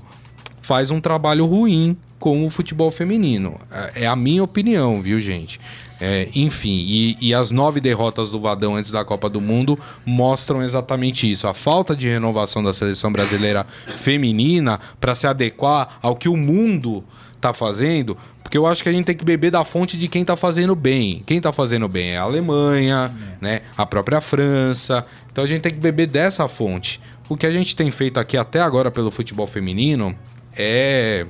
[0.63, 3.59] faz um trabalho ruim com o futebol feminino.
[3.69, 5.59] É, é a minha opinião, viu, gente?
[5.99, 10.63] É, enfim, e, e, as nove derrotas do Vadão antes da Copa do Mundo mostram
[10.63, 11.47] exatamente isso.
[11.47, 13.65] A falta de renovação da seleção brasileira
[13.97, 17.03] feminina para se adequar ao que o mundo
[17.35, 20.21] está fazendo, porque eu acho que a gente tem que beber da fonte de quem
[20.21, 21.21] está fazendo bem.
[21.27, 23.45] Quem está fazendo bem é a Alemanha, é.
[23.45, 23.61] né?
[23.77, 25.05] a própria França.
[25.29, 27.01] Então a gente tem que beber dessa fonte.
[27.27, 30.15] O que a gente tem feito aqui até agora pelo futebol feminino
[30.57, 31.25] é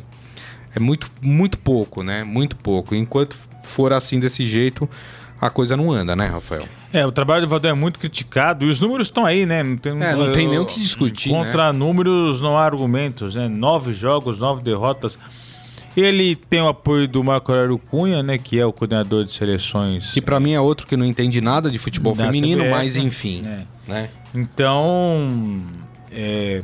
[0.76, 2.24] é muito, muito pouco, né?
[2.24, 2.96] Muito pouco.
[2.96, 4.90] Enquanto for assim desse jeito,
[5.40, 6.68] a coisa não anda, né, Rafael?
[6.92, 9.62] É, o trabalho do Valdão é muito criticado e os números estão aí, né?
[9.62, 11.30] Não tem, é, não tem nem o que discutir.
[11.30, 11.78] Contra né?
[11.78, 13.48] números não há argumentos, né?
[13.48, 15.18] Nove jogos, nove derrotas.
[15.96, 18.40] Ele tem o apoio do Marco Aurélio Cunha, né?
[18.40, 20.12] Que é o coordenador de seleções.
[20.12, 23.44] Que para mim é outro que não entende nada de futebol feminino, CBF, mas enfim.
[23.46, 23.62] É.
[23.88, 24.10] Né?
[24.34, 25.56] Então.
[26.12, 26.60] É,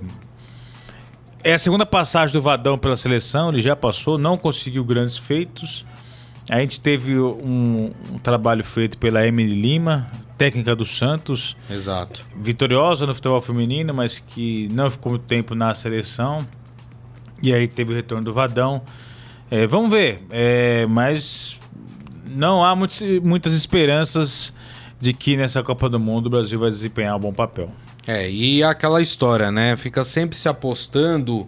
[1.44, 5.86] é a segunda passagem do Vadão pela seleção, ele já passou, não conseguiu grandes feitos.
[6.50, 11.56] A gente teve um, um trabalho feito pela Emily Lima, técnica do Santos.
[11.70, 12.24] Exato.
[12.36, 16.40] Vitoriosa no futebol feminino, mas que não ficou muito tempo na seleção.
[17.42, 18.82] E aí teve o retorno do Vadão.
[19.52, 21.58] É, vamos ver, é, mas
[22.26, 24.54] não há muitos, muitas esperanças
[25.00, 27.72] de que nessa Copa do Mundo o Brasil vai desempenhar um bom papel.
[28.10, 29.78] É, e aquela história, né?
[29.78, 31.48] Fica sempre se apostando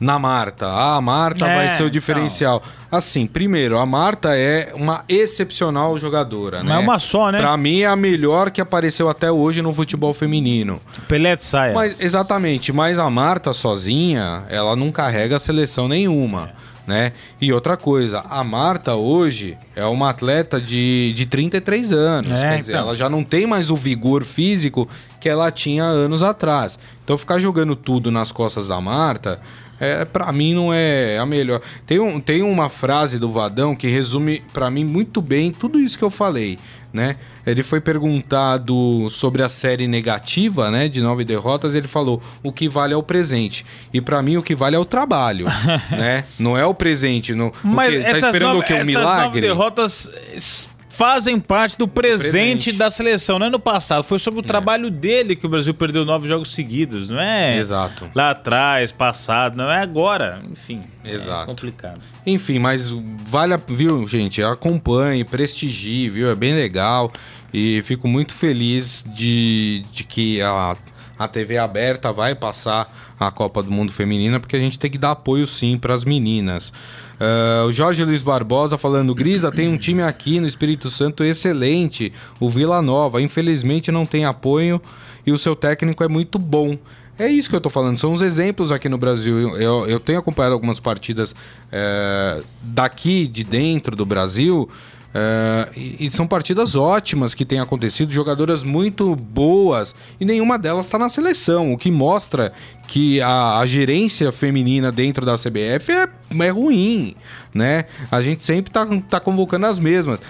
[0.00, 0.66] na Marta.
[0.66, 1.90] Ah, a Marta é, vai ser o então.
[1.90, 2.60] diferencial.
[2.90, 6.74] Assim, primeiro, a Marta é uma excepcional jogadora, né?
[6.74, 7.38] é uma só, né?
[7.38, 10.80] Pra mim é a melhor que apareceu até hoje no futebol feminino.
[11.06, 11.74] Pelé de saia.
[11.74, 16.48] Mas, exatamente, mas a Marta sozinha, ela não carrega seleção nenhuma.
[16.48, 17.12] É né?
[17.40, 22.58] E outra coisa, a Marta hoje é uma atleta de, de 33 anos, é, quer
[22.58, 22.82] dizer, então.
[22.82, 24.88] ela já não tem mais o vigor físico
[25.20, 26.80] que ela tinha anos atrás.
[27.04, 29.40] Então ficar jogando tudo nas costas da Marta,
[29.78, 31.60] é, para mim não é a melhor.
[31.86, 35.96] Tem, um, tem uma frase do Vadão que resume para mim muito bem tudo isso
[35.96, 36.58] que eu falei,
[36.92, 37.14] né?
[37.46, 42.68] Ele foi perguntado sobre a série negativa, né, de nove derrotas, ele falou: "O que
[42.68, 43.64] vale é o presente".
[43.92, 45.46] E para mim o que vale é o trabalho,
[45.90, 46.24] né?
[46.38, 49.24] Não é o presente, no, Mas tá esperando nove, o que um milagre.
[49.24, 54.02] Nove derrotas fazem parte do presente, presente, da seleção, não é no passado.
[54.02, 54.46] Foi sobre o é.
[54.46, 57.56] trabalho dele que o Brasil perdeu nove jogos seguidos, não é?
[57.56, 58.10] Exato.
[58.14, 60.42] Lá atrás, passado, não é agora.
[60.50, 61.44] Enfim, é Exato.
[61.44, 62.00] é complicado.
[62.26, 62.90] Enfim, mas
[63.24, 64.42] vale, a, viu, gente?
[64.42, 66.30] Acompanhe, prestigie, viu?
[66.30, 67.10] É bem legal
[67.54, 70.76] e fico muito feliz de, de que a
[71.20, 74.96] a TV aberta vai passar a Copa do Mundo Feminina, porque a gente tem que
[74.96, 76.72] dar apoio sim para as meninas.
[77.20, 82.12] Uh, o Jorge Luiz Barbosa falando: Grisa, tem um time aqui no Espírito Santo excelente,
[82.40, 83.20] o Vila Nova.
[83.20, 84.80] Infelizmente não tem apoio
[85.26, 86.78] e o seu técnico é muito bom.
[87.18, 89.54] É isso que eu tô falando, são os exemplos aqui no Brasil.
[89.58, 91.34] Eu, eu tenho acompanhado algumas partidas
[91.70, 94.66] é, daqui, de dentro do Brasil,
[95.12, 100.86] é, e, e, são partidas ótimas que têm acontecido, jogadoras muito boas, e nenhuma delas
[100.86, 102.52] está na seleção, o que mostra
[102.86, 106.08] que a, a, gerência feminina dentro da CBF é,
[106.44, 107.16] é ruim,
[107.52, 107.86] né?
[108.10, 110.20] A gente sempre está tá convocando as mesmas.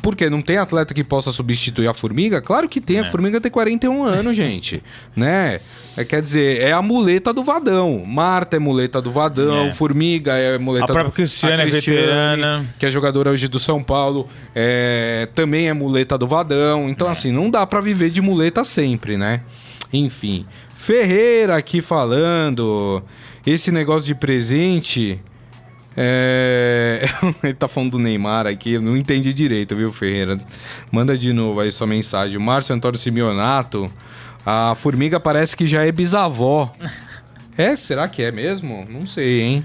[0.00, 0.30] Por quê?
[0.30, 2.40] Não tem atleta que possa substituir a Formiga?
[2.40, 2.98] Claro que tem.
[2.98, 3.00] É.
[3.00, 4.82] A Formiga tem 41 anos, gente.
[5.14, 5.60] né?
[5.96, 8.02] É, quer dizer, é a muleta do Vadão.
[8.06, 9.66] Marta é muleta do Vadão.
[9.66, 9.72] É.
[9.72, 11.12] Formiga é muleta a própria do...
[11.12, 12.66] Cristiane, a Cristiane é veterana.
[12.78, 14.26] Que é jogadora hoje do São Paulo.
[14.54, 15.28] É...
[15.34, 16.88] Também é muleta do Vadão.
[16.88, 17.10] Então, é.
[17.10, 19.42] assim, não dá para viver de muleta sempre, né?
[19.92, 20.46] Enfim.
[20.76, 23.02] Ferreira aqui falando.
[23.44, 25.20] Esse negócio de presente...
[26.00, 27.00] É...
[27.42, 30.38] Ele tá falando do Neymar aqui, eu não entendi direito, viu, Ferreira?
[30.92, 32.38] Manda de novo aí sua mensagem.
[32.38, 33.90] Márcio Antônio Simeonato,
[34.46, 36.72] a formiga parece que já é bisavó.
[37.58, 38.86] É, será que é mesmo?
[38.88, 39.64] Não sei, hein?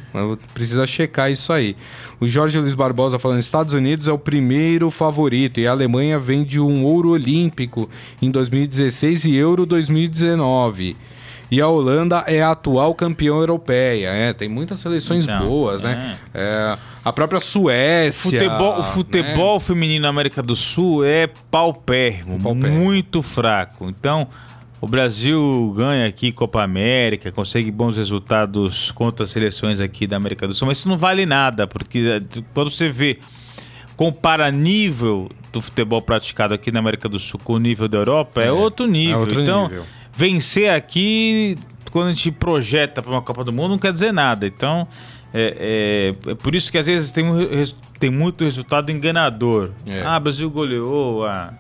[0.52, 1.78] Precisa checar isso aí.
[2.20, 6.44] O Jorge Luiz Barbosa falando: Estados Unidos é o primeiro favorito e a Alemanha vem
[6.44, 7.88] de um ouro olímpico
[8.20, 10.98] em 2016 e Euro 2019.
[11.52, 14.08] E a Holanda é a atual campeã europeia.
[14.10, 15.92] É, tem muitas seleções então, boas, né?
[15.92, 15.96] é.
[15.96, 16.18] né?
[16.34, 18.32] É, a própria Suécia.
[18.32, 19.60] Futebol, o futebol né?
[19.60, 23.90] feminino na América do Sul é paupérrimo, paupérrimo, muito fraco.
[23.90, 24.28] Então,
[24.80, 30.48] o Brasil ganha aqui Copa América, consegue bons resultados contra as seleções aqui da América
[30.48, 33.20] do Sul, mas isso não vale nada, porque eh, quando você vê,
[33.96, 38.42] compara nível do futebol praticado aqui na América do Sul com o nível da Europa,
[38.42, 39.18] é, é outro nível.
[39.18, 41.58] É outro então, nível vencer aqui,
[41.92, 44.46] quando a gente projeta para uma Copa do Mundo, não quer dizer nada.
[44.46, 44.88] Então,
[45.34, 47.26] é, é, é, por isso que às vezes tem,
[48.00, 49.72] tem muito resultado enganador.
[49.86, 50.02] É.
[50.04, 51.54] Ah, Brasil goleou a,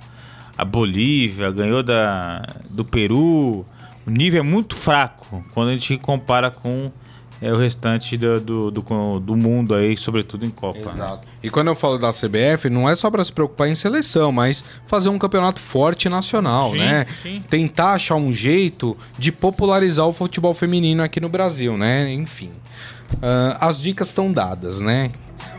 [0.57, 3.65] a Bolívia, ganhou da, do Peru.
[4.05, 6.91] O nível é muito fraco quando a gente compara com
[7.43, 10.79] é o restante do, do, do, do mundo aí, sobretudo em Copa.
[10.79, 10.91] né?
[10.93, 11.27] Exato.
[11.43, 14.63] E quando eu falo da CBF, não é só para se preocupar em seleção, mas
[14.87, 17.05] fazer um campeonato forte nacional, Sim, né?
[17.21, 17.43] sim.
[17.49, 22.11] Tentar achar um jeito de popularizar o futebol feminino aqui no Brasil, né?
[22.13, 22.51] Enfim.
[23.21, 25.11] Ah, as dicas estão dadas, né?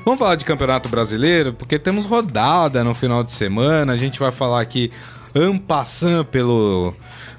[0.04, 3.92] Vamos falar de Campeonato Brasileiro, porque temos rodada no final de semana.
[3.92, 4.90] A gente vai falar aqui
[5.34, 6.94] ampassando pelo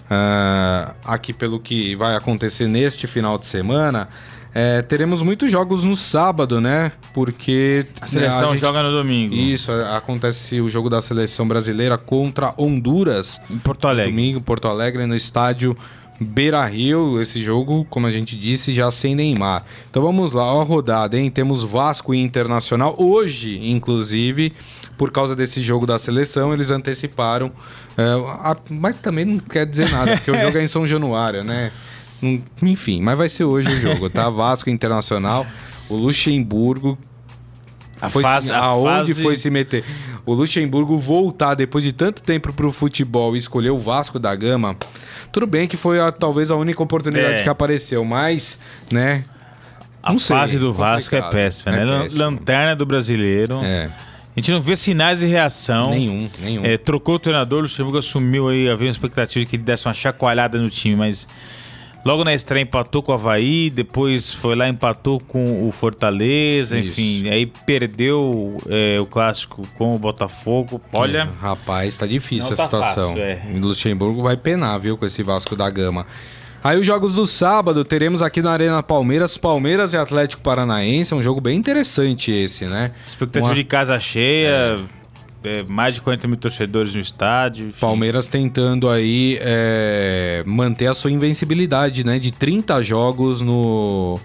[0.10, 4.08] ah, aqui pelo que vai acontecer neste final de semana.
[4.58, 6.94] É, teremos muitos jogos no sábado, né?
[7.14, 9.36] Porque A seleção a gente- joga no domingo.
[9.36, 13.42] Isso, acontece o jogo da seleção brasileira contra Honduras.
[13.50, 14.12] Em Porto Alegre.
[14.12, 15.76] Domingo, Porto Alegre, no estádio
[16.22, 17.22] Beira Rio.
[17.22, 19.66] Esse jogo, como a gente disse, já sem Neymar.
[19.92, 21.30] Então vamos lá, ó a rodada, hein?
[21.30, 22.96] Temos Vasco e Internacional.
[22.98, 24.54] Hoje, inclusive,
[24.98, 27.52] por causa desse jogo da seleção, eles anteciparam.
[27.98, 28.04] é,
[28.42, 31.72] a- mas também não quer dizer nada, porque o jogo é em São Januário, né?
[32.26, 34.28] Hum, Enfim, mas vai ser hoje o jogo, tá?
[34.32, 35.46] Vasco Internacional.
[35.90, 36.98] O Luxemburgo
[38.02, 39.84] A foi fase- se- a aonde fase- foi se meter.
[40.26, 44.76] O Luxemburgo voltar depois de tanto tempo pro futebol e escolher o Vasco da Gama.
[45.32, 47.44] Tudo bem que foi a- talvez a única oportunidade É.
[47.44, 48.58] que apareceu, mas,
[48.92, 49.24] né?
[50.02, 51.86] A não sei, fase do Vasco é péssima, É né?
[51.86, 52.24] Lan- péssimo.
[52.24, 53.60] Lanterna do brasileiro.
[53.64, 53.90] É,
[54.36, 55.92] A gente não vê sinais de reação.
[55.92, 56.66] nenhum, nenhum.
[56.66, 59.88] É, trocou o treinador, o Luxemburgo assumiu aí, havia uma expectativa de que ele desse
[59.88, 61.28] uma chacoalhada no time, mas
[62.06, 67.02] logo na estreia empatou com o Havaí, depois foi lá empatou com o Fortaleza, Isso.
[67.02, 70.80] enfim, aí perdeu é, o clássico com o Botafogo.
[70.94, 73.10] Olha, Rapaz, tá difícil a tá situação.
[73.16, 73.42] fácil, é.
[73.56, 76.06] O Luxemburgo vai penar, viu, com esse Vasco da Gama.
[76.64, 81.16] Aí os jogos do sábado, teremos aqui na Arena Palmeiras, Palmeiras e Atlético Paranaense, é
[81.16, 82.92] um jogo bem interessante esse, né?
[83.06, 84.76] expectativa Uma- de casa cheia, é,
[85.68, 87.68] mais de 40 mil torcedores no estádio.
[87.68, 87.80] enfim.
[87.80, 92.20] Palmeiras tentando aí é, manter a sua invencibilidade, né?
[92.20, 94.20] De 30 jogos no.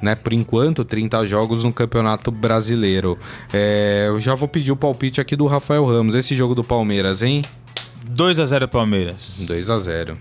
[0.00, 3.16] Né, por enquanto, 30 jogos no Campeonato Brasileiro.
[3.52, 6.16] É, eu já vou pedir o palpite aqui do Rafael Ramos.
[6.16, 7.42] Esse jogo do Palmeiras, hein?
[8.04, 9.34] 2 a 0 Palmeiras.
[9.38, 10.18] 2 a 0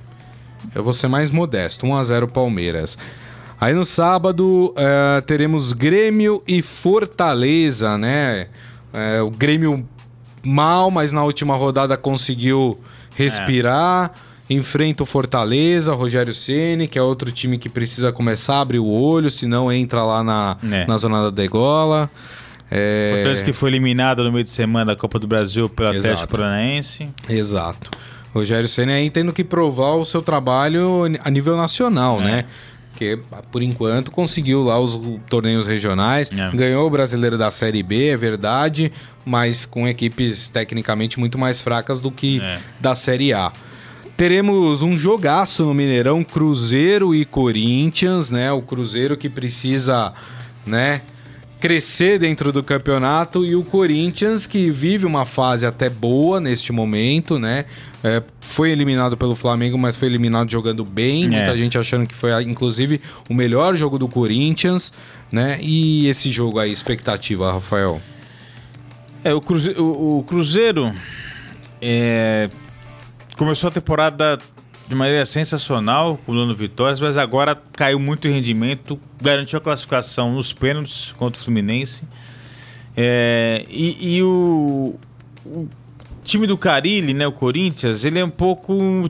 [0.75, 1.87] Eu vou ser mais modesto.
[1.87, 2.95] 1 a 0 Palmeiras.
[3.59, 8.47] Aí no sábado é, teremos Grêmio e Fortaleza, né?
[8.93, 9.87] É, o Grêmio
[10.43, 12.79] mal, mas na última rodada conseguiu
[13.15, 14.11] respirar.
[14.49, 18.89] Enfrenta o Fortaleza, Rogério Ceni, que é outro time que precisa começar a abrir o
[18.89, 20.85] olho, senão entra lá na, É.
[20.85, 22.09] na zona da degola.
[22.69, 26.07] É, Fortaleza que foi eliminado no meio de semana da Copa do Brasil pelo Exato.
[26.13, 27.09] Atlético Paranaense.
[27.29, 27.89] Exato.
[28.33, 32.23] Rogério Senna aí tendo que provar o seu trabalho a nível nacional, É.
[32.23, 32.45] né?
[33.01, 33.17] Porque,
[33.51, 36.55] por enquanto, conseguiu lá os torneios regionais, É.
[36.55, 38.91] ganhou o brasileiro da Série B, é verdade,
[39.25, 42.59] mas com equipes tecnicamente muito mais fracas do que É.
[42.79, 43.51] da Série A.
[44.15, 48.51] Teremos um jogaço no Mineirão, Cruzeiro e Corinthians, né?
[48.51, 50.13] O Cruzeiro que precisa,
[50.63, 51.01] né,
[51.61, 57.37] crescer dentro do campeonato e o Corinthians que vive uma fase até boa neste momento,
[57.39, 57.65] né?
[58.03, 61.25] É, foi eliminado pelo Flamengo, mas foi eliminado jogando bem.
[61.25, 61.27] É.
[61.27, 64.91] Muita gente achando que foi, inclusive, o melhor jogo do Corinthians,
[65.31, 65.59] né?
[65.61, 68.01] E esse jogo aí, expectativa, Rafael?
[69.23, 70.91] É, o, Cruze- o- o Cruzeiro
[71.79, 72.49] é,
[73.37, 74.39] começou a temporada
[74.91, 80.51] de maneira sensacional, acumulando vitórias, mas agora caiu muito em rendimento, garantiu a classificação nos
[80.51, 82.03] pênaltis contra o Fluminense.
[82.95, 84.99] É, e e o,
[85.45, 85.69] o
[86.25, 89.09] time do Carilli, né, o Corinthians, ele é um pouco.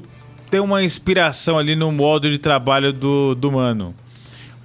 [0.51, 3.95] tem uma inspiração ali no modo de trabalho do, do Mano.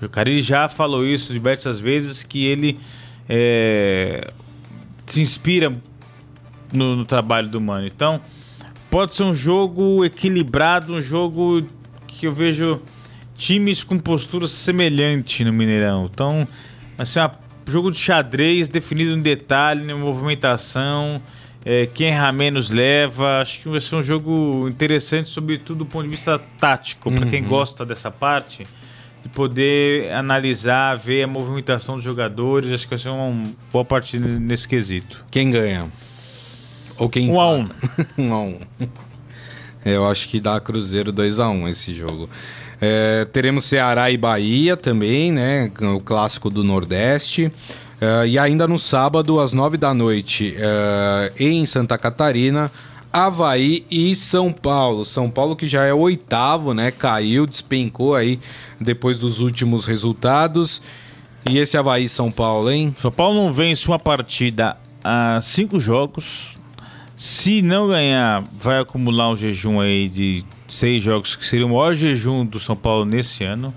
[0.02, 2.79] O Carilli já falou isso diversas vezes, que ele
[3.26, 4.31] é,
[5.07, 5.74] se inspira
[6.70, 7.87] no, no trabalho do Mano.
[7.87, 8.20] Então,
[8.90, 11.64] pode ser um jogo equilibrado, um jogo
[12.07, 12.81] que eu vejo
[13.37, 16.09] times com postura semelhante no Mineirão.
[16.12, 16.46] Então,
[16.96, 17.31] vai ser um
[17.70, 21.20] jogo de xadrez definido em detalhe, na movimentação.
[21.66, 23.40] é, quem errar menos leva.
[23.40, 27.42] Acho que vai ser um jogo interessante, sobretudo do ponto de vista tático, para quem
[27.42, 28.64] gosta dessa parte,
[29.20, 32.70] de poder analisar, ver a movimentação dos jogadores.
[32.70, 35.27] Acho que vai ser uma boa partida nesse quesito.
[35.29, 35.90] Quem ganha?
[36.98, 37.68] Ou quem Um a um.
[38.18, 38.59] um a um.
[39.85, 42.28] Eu acho que dá Cruzeiro 2 a 1 esse jogo.
[42.80, 45.70] É, teremos Ceará e Bahia também, né?
[45.94, 47.52] O clássico do Nordeste.
[48.00, 52.70] É, e ainda no sábado, às 9 da noite, é, em Santa Catarina,
[53.12, 55.04] Havaí e São Paulo.
[55.04, 56.90] São Paulo que já é oitavo, né?
[56.90, 58.38] Caiu, despencou aí
[58.80, 60.82] depois dos últimos resultados.
[61.48, 62.94] E esse Havaí São Paulo, hein?
[63.00, 66.56] São Paulo não vence uma partida há cinco jogos.
[67.16, 71.94] Se não ganhar, vai acumular um jejum aí de seis jogos, que seria o maior
[71.94, 73.72] jejum do São Paulo nesse ano.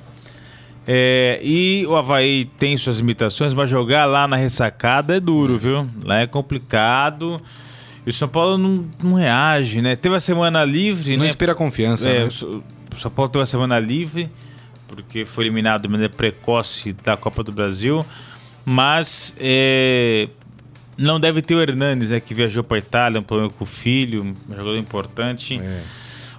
[0.86, 5.88] É, e o Havaí tem suas limitações, mas jogar lá na ressacada é duro, viu?
[6.04, 7.40] Lá é complicado.
[8.06, 9.96] E o São Paulo não, não reage, né?
[9.96, 11.28] Teve a semana livre, Não né?
[11.28, 12.26] inspira confiança, É, né?
[12.26, 14.30] o São- Paulo teve uma semana livre,
[14.88, 18.04] porque foi eliminado de maneira precoce da Copa do Brasil,
[18.66, 20.28] mas é,
[21.00, 24.24] não deve ter o Hernanes, né, que viajou para Itália, um problema com o filho,
[24.24, 25.60] um jogador importante.
[25.60, 25.82] É.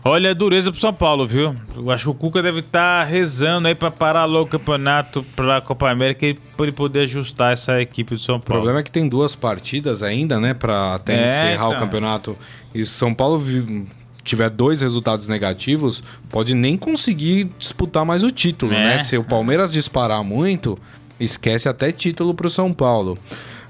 [0.02, 1.54] Olha a dureza pro São Paulo, viu?
[1.76, 5.58] Eu acho que o Cuca deve estar rezando aí para parar logo o campeonato para
[5.58, 8.62] a Copa América para ele poder ajustar essa equipe do São O Paulo.
[8.62, 11.80] problema é que tem duas partidas ainda, né, Pra até É, encerrar o então.
[11.80, 12.34] campeonato.
[12.74, 13.42] E se São Paulo
[14.24, 18.76] tiver dois resultados negativos, pode nem conseguir disputar mais o título, É.
[18.96, 18.98] né?
[18.98, 20.78] Se o Palmeiras disparar muito,
[21.18, 23.18] esquece até título pro São Paulo.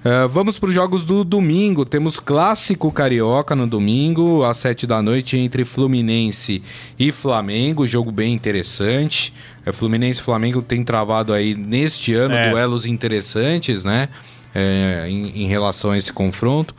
[0.02, 1.84] Eh, vamos para os jogos do domingo.
[1.84, 6.62] Temos clássico carioca no domingo, às 7 da noite, entre Fluminense
[6.98, 7.86] e Flamengo.
[7.86, 9.32] Jogo bem interessante.
[9.66, 12.50] Eh, Fluminense e Flamengo tem travado aí neste ano É.
[12.50, 14.08] duelos interessantes, né?
[14.54, 16.74] É, em, em relação a esse confronto.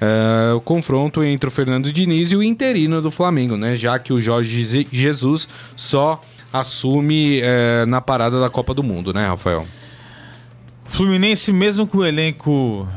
[0.00, 3.74] É, o confronto entre o Fernando Diniz e o interino do Flamengo, né?
[3.74, 6.20] Já que o Jorge Je- Jesus só
[6.52, 9.66] assume é, na parada da Copa do Mundo, né, Rafael?
[10.88, 12.88] Fluminense, mesmo com o elenco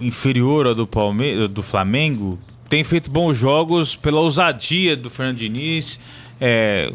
[0.00, 2.38] inferior ao do, Palme do Flamengo,
[2.68, 5.98] tem feito bons jogos pela ousadia do Fernando Diniz.
[6.40, 6.92] É,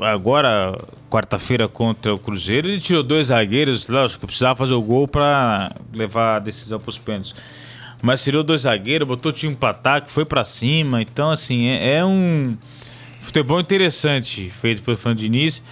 [0.00, 0.78] agora,
[1.10, 5.74] quarta-feira contra o Cruzeiro, ele tirou dois zagueiros, lógico que precisava fazer o gol para
[5.92, 7.34] levar a decisão para os pênaltis.
[8.02, 11.00] Mas tirou dois zagueiros, botou o time para ataque, foi para cima.
[11.02, 12.56] Então, assim, é, é um
[13.20, 15.62] futebol interessante feito pelo Fernando Diniz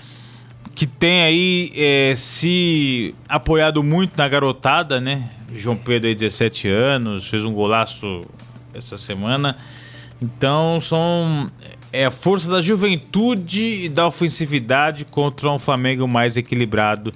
[0.75, 5.31] que tem aí é, se apoiado muito na garotada, né?
[5.55, 8.23] João Pedro aí, 17 anos, fez um golaço
[8.75, 9.57] essa semana.
[10.21, 11.51] Então são
[11.93, 17.13] é a força da juventude e da ofensividade contra um Flamengo mais equilibrado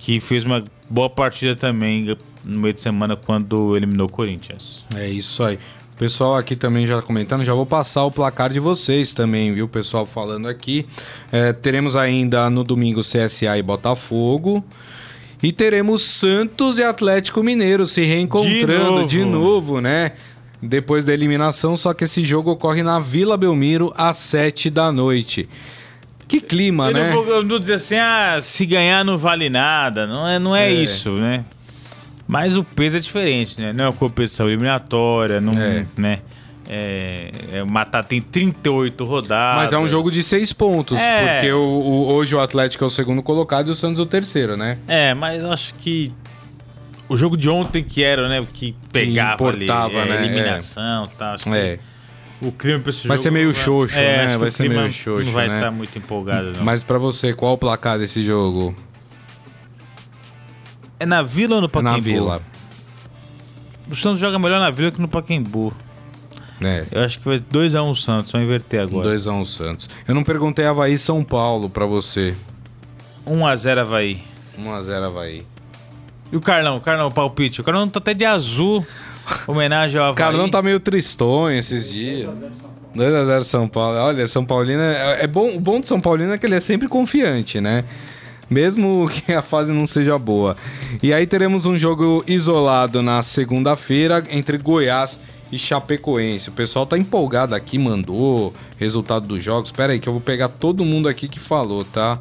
[0.00, 4.84] que fez uma boa partida também no meio de semana quando eliminou o Corinthians.
[4.94, 5.58] É isso aí.
[5.98, 9.64] Pessoal aqui também já comentando, já vou passar o placar de vocês também, viu?
[9.64, 10.84] O pessoal falando aqui.
[11.32, 14.62] É, teremos ainda no domingo CSA e Botafogo.
[15.42, 19.38] E teremos Santos e Atlético Mineiro se reencontrando de De novo,
[19.74, 19.80] novo.
[19.80, 20.12] né?
[20.62, 25.48] Depois da eliminação, só que esse jogo ocorre na Vila Belmiro às 7 da noite.
[26.26, 27.10] Que clima, Eu né?
[27.10, 30.06] não vou eu não vou dizer assim, ah, se ganhar não vale nada.
[30.06, 30.72] Não é, não é, É.
[30.72, 31.44] isso, né?
[32.26, 33.72] Mas o peso é diferente, né?
[33.72, 35.86] Não é uma competição eliminatória, não, É.
[35.96, 36.18] né?
[36.68, 39.56] É, é matar tem 38 rodadas.
[39.62, 41.34] Mas é um jogo de seis pontos, É.
[41.34, 44.56] porque o, o- hoje o Atlético é o segundo colocado e o Santos o terceiro,
[44.56, 44.78] né?
[44.88, 46.12] É, mas acho que
[47.08, 48.44] o jogo de ontem que era, né?
[48.52, 50.24] Que pegava importava, ali, é, né?
[50.26, 51.34] eliminação e tal.
[51.36, 51.76] Acho É.
[52.40, 54.32] que o clima pra esse Vai jogo ser meio xoxo, é, né?
[54.32, 55.54] que Vai o ser meio xoxo, Não vai né?
[55.58, 56.64] estar muito empolgado, não.
[56.64, 58.76] Mas pra você, qual o placar desse jogo?
[60.98, 61.96] É na Vila ou no É Pacaembu?
[61.96, 62.42] na Vila.
[63.90, 65.72] O Santos joga melhor na Vila que no Pacaembu.
[66.62, 66.84] É.
[66.90, 69.08] Eu acho que vai 2x1 Santos, vamos inverter agora.
[69.14, 69.90] 2x1 Santos.
[70.08, 72.34] Eu não perguntei Havaí São Paulo pra você.
[73.26, 74.22] 1x0 Havaí.
[74.58, 75.46] 1x0 Havaí.
[76.32, 77.60] E o Carlão, o Carlão, o palpite.
[77.60, 78.84] O Carlão tá até de azul.
[79.46, 80.16] Homenagem ao O Havaí.
[80.16, 82.28] cara não tá meio tristonho esses dias.
[82.96, 83.98] 2x0 São Paulo.
[83.98, 85.54] Olha, São Paulino é, é bom.
[85.54, 87.84] O bom de São Paulino é que ele é sempre confiante, né?
[88.48, 90.56] Mesmo que a fase não seja boa.
[91.02, 95.18] E aí teremos um jogo isolado na segunda-feira entre Goiás
[95.50, 96.48] e Chapecoense.
[96.48, 99.68] O pessoal tá empolgado aqui, mandou resultado dos jogos.
[99.68, 102.18] Espera aí que eu vou pegar todo mundo aqui que falou, tá?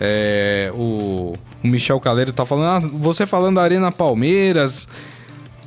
[0.00, 4.88] É, o, o Michel Caleiro tá falando, ah, você falando da Arena Palmeiras,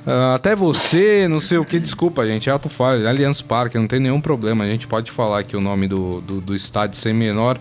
[0.08, 3.88] ah, até você, não sei o que, desculpa, gente, é ato falho, Allianz Parque, não
[3.88, 7.14] tem nenhum problema, a gente pode falar aqui o nome do, do, do estádio sem
[7.14, 7.60] menor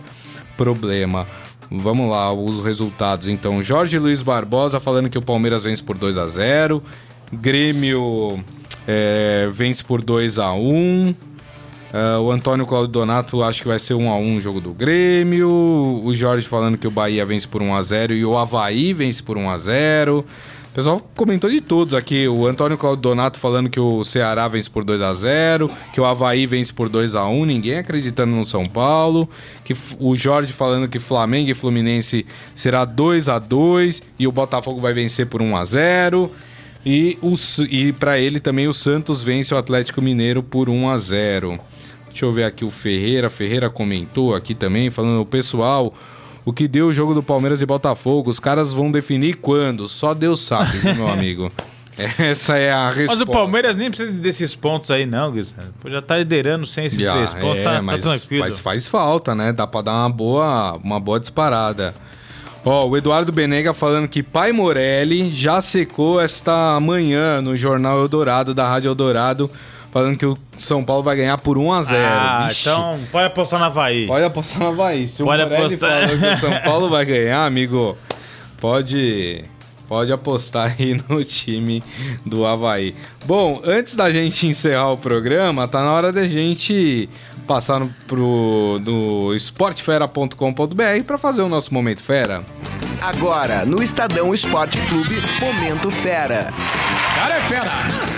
[0.57, 1.27] problema.
[1.71, 3.27] Vamos lá, os resultados.
[3.27, 6.83] Então, Jorge Luiz Barbosa falando que o Palmeiras vence por 2 a 0
[7.31, 8.43] Grêmio
[8.87, 11.15] é, vence por 2 a 1
[11.93, 14.73] Ah, o Antônio Claudio Donato acho que vai ser 1 a 1 o jogo do
[14.73, 15.47] Grêmio.
[16.03, 19.21] O Jorge falando que o Bahia vence por 1 a 0 e o Havaí vence
[19.21, 20.25] por 1 a 0.
[20.73, 22.27] O pessoal comentou de todos aqui.
[22.27, 26.05] O Antônio Claudio Donato falando que o Ceará vence por 2 a 0 que o
[26.05, 29.29] Havaí vence por 2 a 1 ninguém acreditando no São Paulo.
[29.63, 34.79] Que o Jorge falando que Flamengo e Fluminense será 2 a 2 e o Botafogo
[34.79, 36.31] vai vencer por 1 a 0
[36.83, 37.19] e,
[37.69, 41.59] e para ele também o Santos vence o Atlético Mineiro por 1 a 0
[42.07, 43.29] Deixa eu ver aqui o Ferreira.
[43.29, 45.93] Ferreira comentou aqui também, falando: o pessoal,
[46.45, 49.87] o que deu o jogo do Palmeiras e Botafogo, os caras vão definir quando?
[49.87, 51.51] Só Deus sabe, viu, meu amigo.
[52.17, 53.19] Essa é a resposta.
[53.19, 55.73] Mas o Palmeiras nem precisa desses pontos aí, não, Guilherme.
[55.85, 58.43] Já tá liderando sem esses Já, três pontos, é, tá, tá mas, tranquilo.
[58.43, 59.53] mas faz falta, né?
[59.53, 61.93] Dá pra dar uma boa, uma boa disparada.
[62.65, 68.53] Ó, o Eduardo Benega falando que Pai Morelli já secou esta manhã no Jornal Eldorado,
[68.53, 69.51] da Rádio Eldorado,
[69.93, 72.61] falando que o São Paulo vai ganhar por 1 a 0 Ah, Vixe.
[72.61, 74.07] então pode apostar na Havaí.
[74.07, 75.07] Pode apostar no Havaí.
[75.07, 76.07] Se Pode o Morelli apostar.
[76.07, 77.95] falou que o São Paulo vai ganhar, amigo,
[78.59, 79.45] pode,
[79.87, 81.83] pode apostar aí no time
[82.25, 82.95] do Havaí.
[83.25, 87.07] Bom, antes da gente encerrar o programa, tá na hora da gente
[87.47, 92.41] passar no, pro do esportefera.com.br para fazer o nosso Momento Fera.
[93.01, 96.51] Agora, no Estadão Esporte Clube, Momento Fera.
[97.15, 98.12] Cara é fera!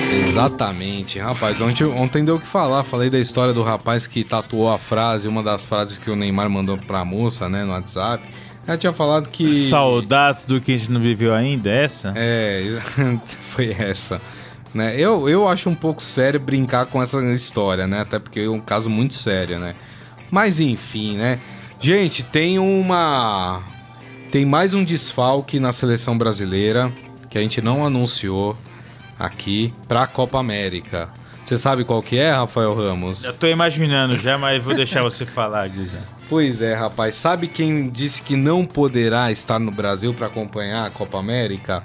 [0.00, 1.60] Exatamente, rapaz.
[1.60, 2.84] Ontem, ontem deu o que falar.
[2.84, 6.48] Falei da história do rapaz que tatuou a frase, uma das frases que o Neymar
[6.48, 8.22] mandou pra moça, né, no WhatsApp.
[8.66, 9.68] Ela tinha falado que.
[9.68, 12.12] Saudades do que a gente não viveu ainda, essa?
[12.14, 12.78] É,
[13.42, 14.20] foi essa.
[14.74, 14.94] Né?
[14.98, 18.02] Eu, eu acho um pouco sério brincar com essa história, né?
[18.02, 19.74] Até porque é um caso muito sério, né?
[20.30, 21.38] Mas enfim, né?
[21.80, 23.62] Gente, tem uma.
[24.30, 26.92] Tem mais um desfalque na seleção brasileira
[27.30, 28.56] que a gente não anunciou
[29.18, 31.08] aqui pra Copa América.
[31.42, 33.24] Você sabe qual que é, Rafael Ramos?
[33.24, 35.98] Eu tô imaginando já, mas vou deixar você falar, Guizão.
[36.28, 37.14] Pois é, rapaz.
[37.14, 41.82] Sabe quem disse que não poderá estar no Brasil para acompanhar a Copa América?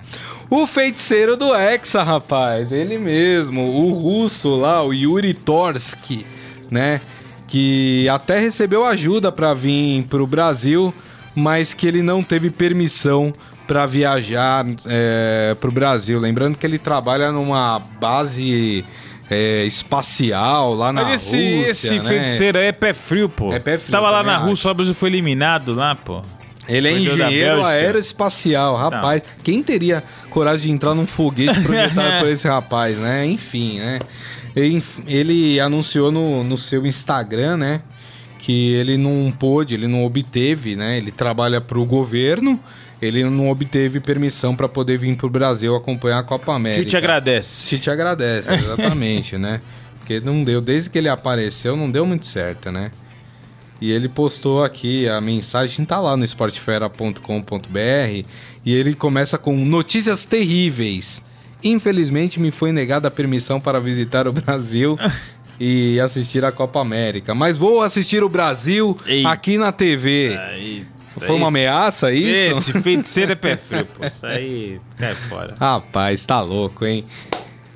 [0.49, 2.73] O feiticeiro do Hexa, rapaz.
[2.73, 6.25] Ele mesmo, o russo lá, o Yuri Torsky,
[6.69, 6.99] né?
[7.47, 10.93] Que até recebeu ajuda para vir pro Brasil,
[11.33, 13.33] mas que ele não teve permissão
[13.67, 16.19] para viajar é, pro Brasil.
[16.19, 18.83] Lembrando que ele trabalha numa base
[19.29, 22.03] é, espacial lá na Mas esse, Rússia, esse né?
[22.03, 23.51] feiticeiro aí é pé frio, pô.
[23.51, 24.47] É pé frio, Tava lá também na acho.
[24.47, 26.21] Rússia, o Brasil foi eliminado lá, pô.
[26.67, 29.21] Ele é engenheiro aeroespacial, rapaz.
[29.43, 33.25] Quem teria coragem de entrar num foguete projetado por esse rapaz, né?
[33.25, 33.99] Enfim, né?
[34.55, 37.81] Ele, anunciou no, no seu Instagram, né?
[38.39, 40.97] Que ele não pôde, ele não obteve, né?
[40.97, 42.59] Ele trabalha pro governo,
[43.03, 46.83] ele não obteve permissão para poder vir pro Brasil acompanhar a Copa América.
[46.83, 47.67] Que te agradece.
[47.67, 49.59] Te te agradece, exatamente, né?
[49.99, 52.91] Porque não deu, desde que ele apareceu, não deu muito certo, né?
[53.81, 58.25] E ele postou aqui, a mensagem tá lá no esportefera.com.br
[58.65, 61.21] e ele começa com notícias terríveis.
[61.61, 64.97] Infelizmente me foi negada a permissão para visitar o Brasil
[65.59, 70.37] e assistir a Copa América, mas vou assistir o Brasil aqui na TV.
[70.37, 70.85] Aí,
[71.19, 72.51] Foi uma esse- ameaça isso?
[72.71, 74.05] Esse feiticeiro é pé frio, pô.
[74.05, 75.55] Isso aí cai fora.
[75.59, 77.05] Rapaz, tá louco, hein?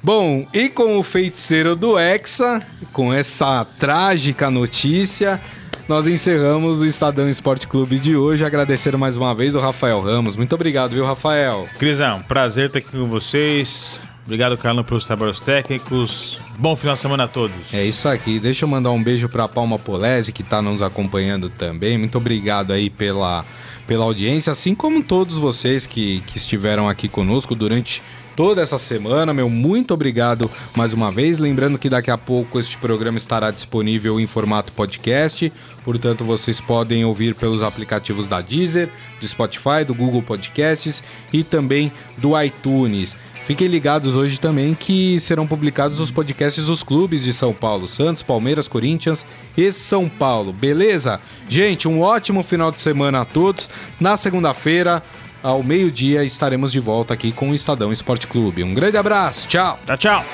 [0.04, 2.62] Bom, e com o feiticeiro do Hexa,
[2.94, 5.42] com essa trágica notícia,
[5.88, 8.46] nós encerramos o Estadão Esporte Clube de hoje.
[8.46, 10.36] Agradecer mais uma vez o Rafael Ramos.
[10.36, 11.68] Muito obrigado, viu, Rafael?
[11.80, 14.00] Crisão, prazer estar aqui com vocês.
[14.28, 16.38] Obrigado, Carlão, pelos trabalhos técnicos.
[16.60, 17.74] Bom final de semana a todos.
[17.74, 18.42] É isso aqui.
[18.42, 21.98] Deixa eu mandar um beijo pra Palma Polese, que tá nos acompanhando também.
[21.98, 23.46] Muito obrigado aí pela,
[23.88, 28.04] pela audiência, assim como todos vocês que, que estiveram aqui conosco durante
[28.36, 29.34] toda essa semana.
[29.34, 31.38] Meu, muito obrigado mais uma vez.
[31.38, 35.52] Lembrando que daqui a pouco este programa estará disponível em formato podcast.
[35.86, 38.90] Portanto, vocês podem ouvir pelos aplicativos da Deezer,
[39.22, 41.02] do Spotify, do Google Podcasts
[41.32, 43.16] e também do iTunes.
[43.48, 48.22] Fiquem ligados hoje também que serão publicados os podcasts dos clubes de São Paulo, Santos,
[48.22, 49.26] Palmeiras, Corinthians
[49.56, 51.22] e São Paulo, beleza?
[51.48, 53.70] Gente, um ótimo final de semana a todos.
[54.02, 55.02] Na segunda-feira,
[55.42, 58.66] ao meio-dia, estaremos de volta aqui com o Estadão Esporte Clube.
[58.66, 59.80] Um grande abraço, tchau!
[59.86, 60.26] Tchau, tchau.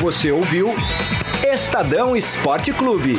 [0.00, 0.74] Você ouviu
[1.46, 3.16] Estadão Esporte Clube.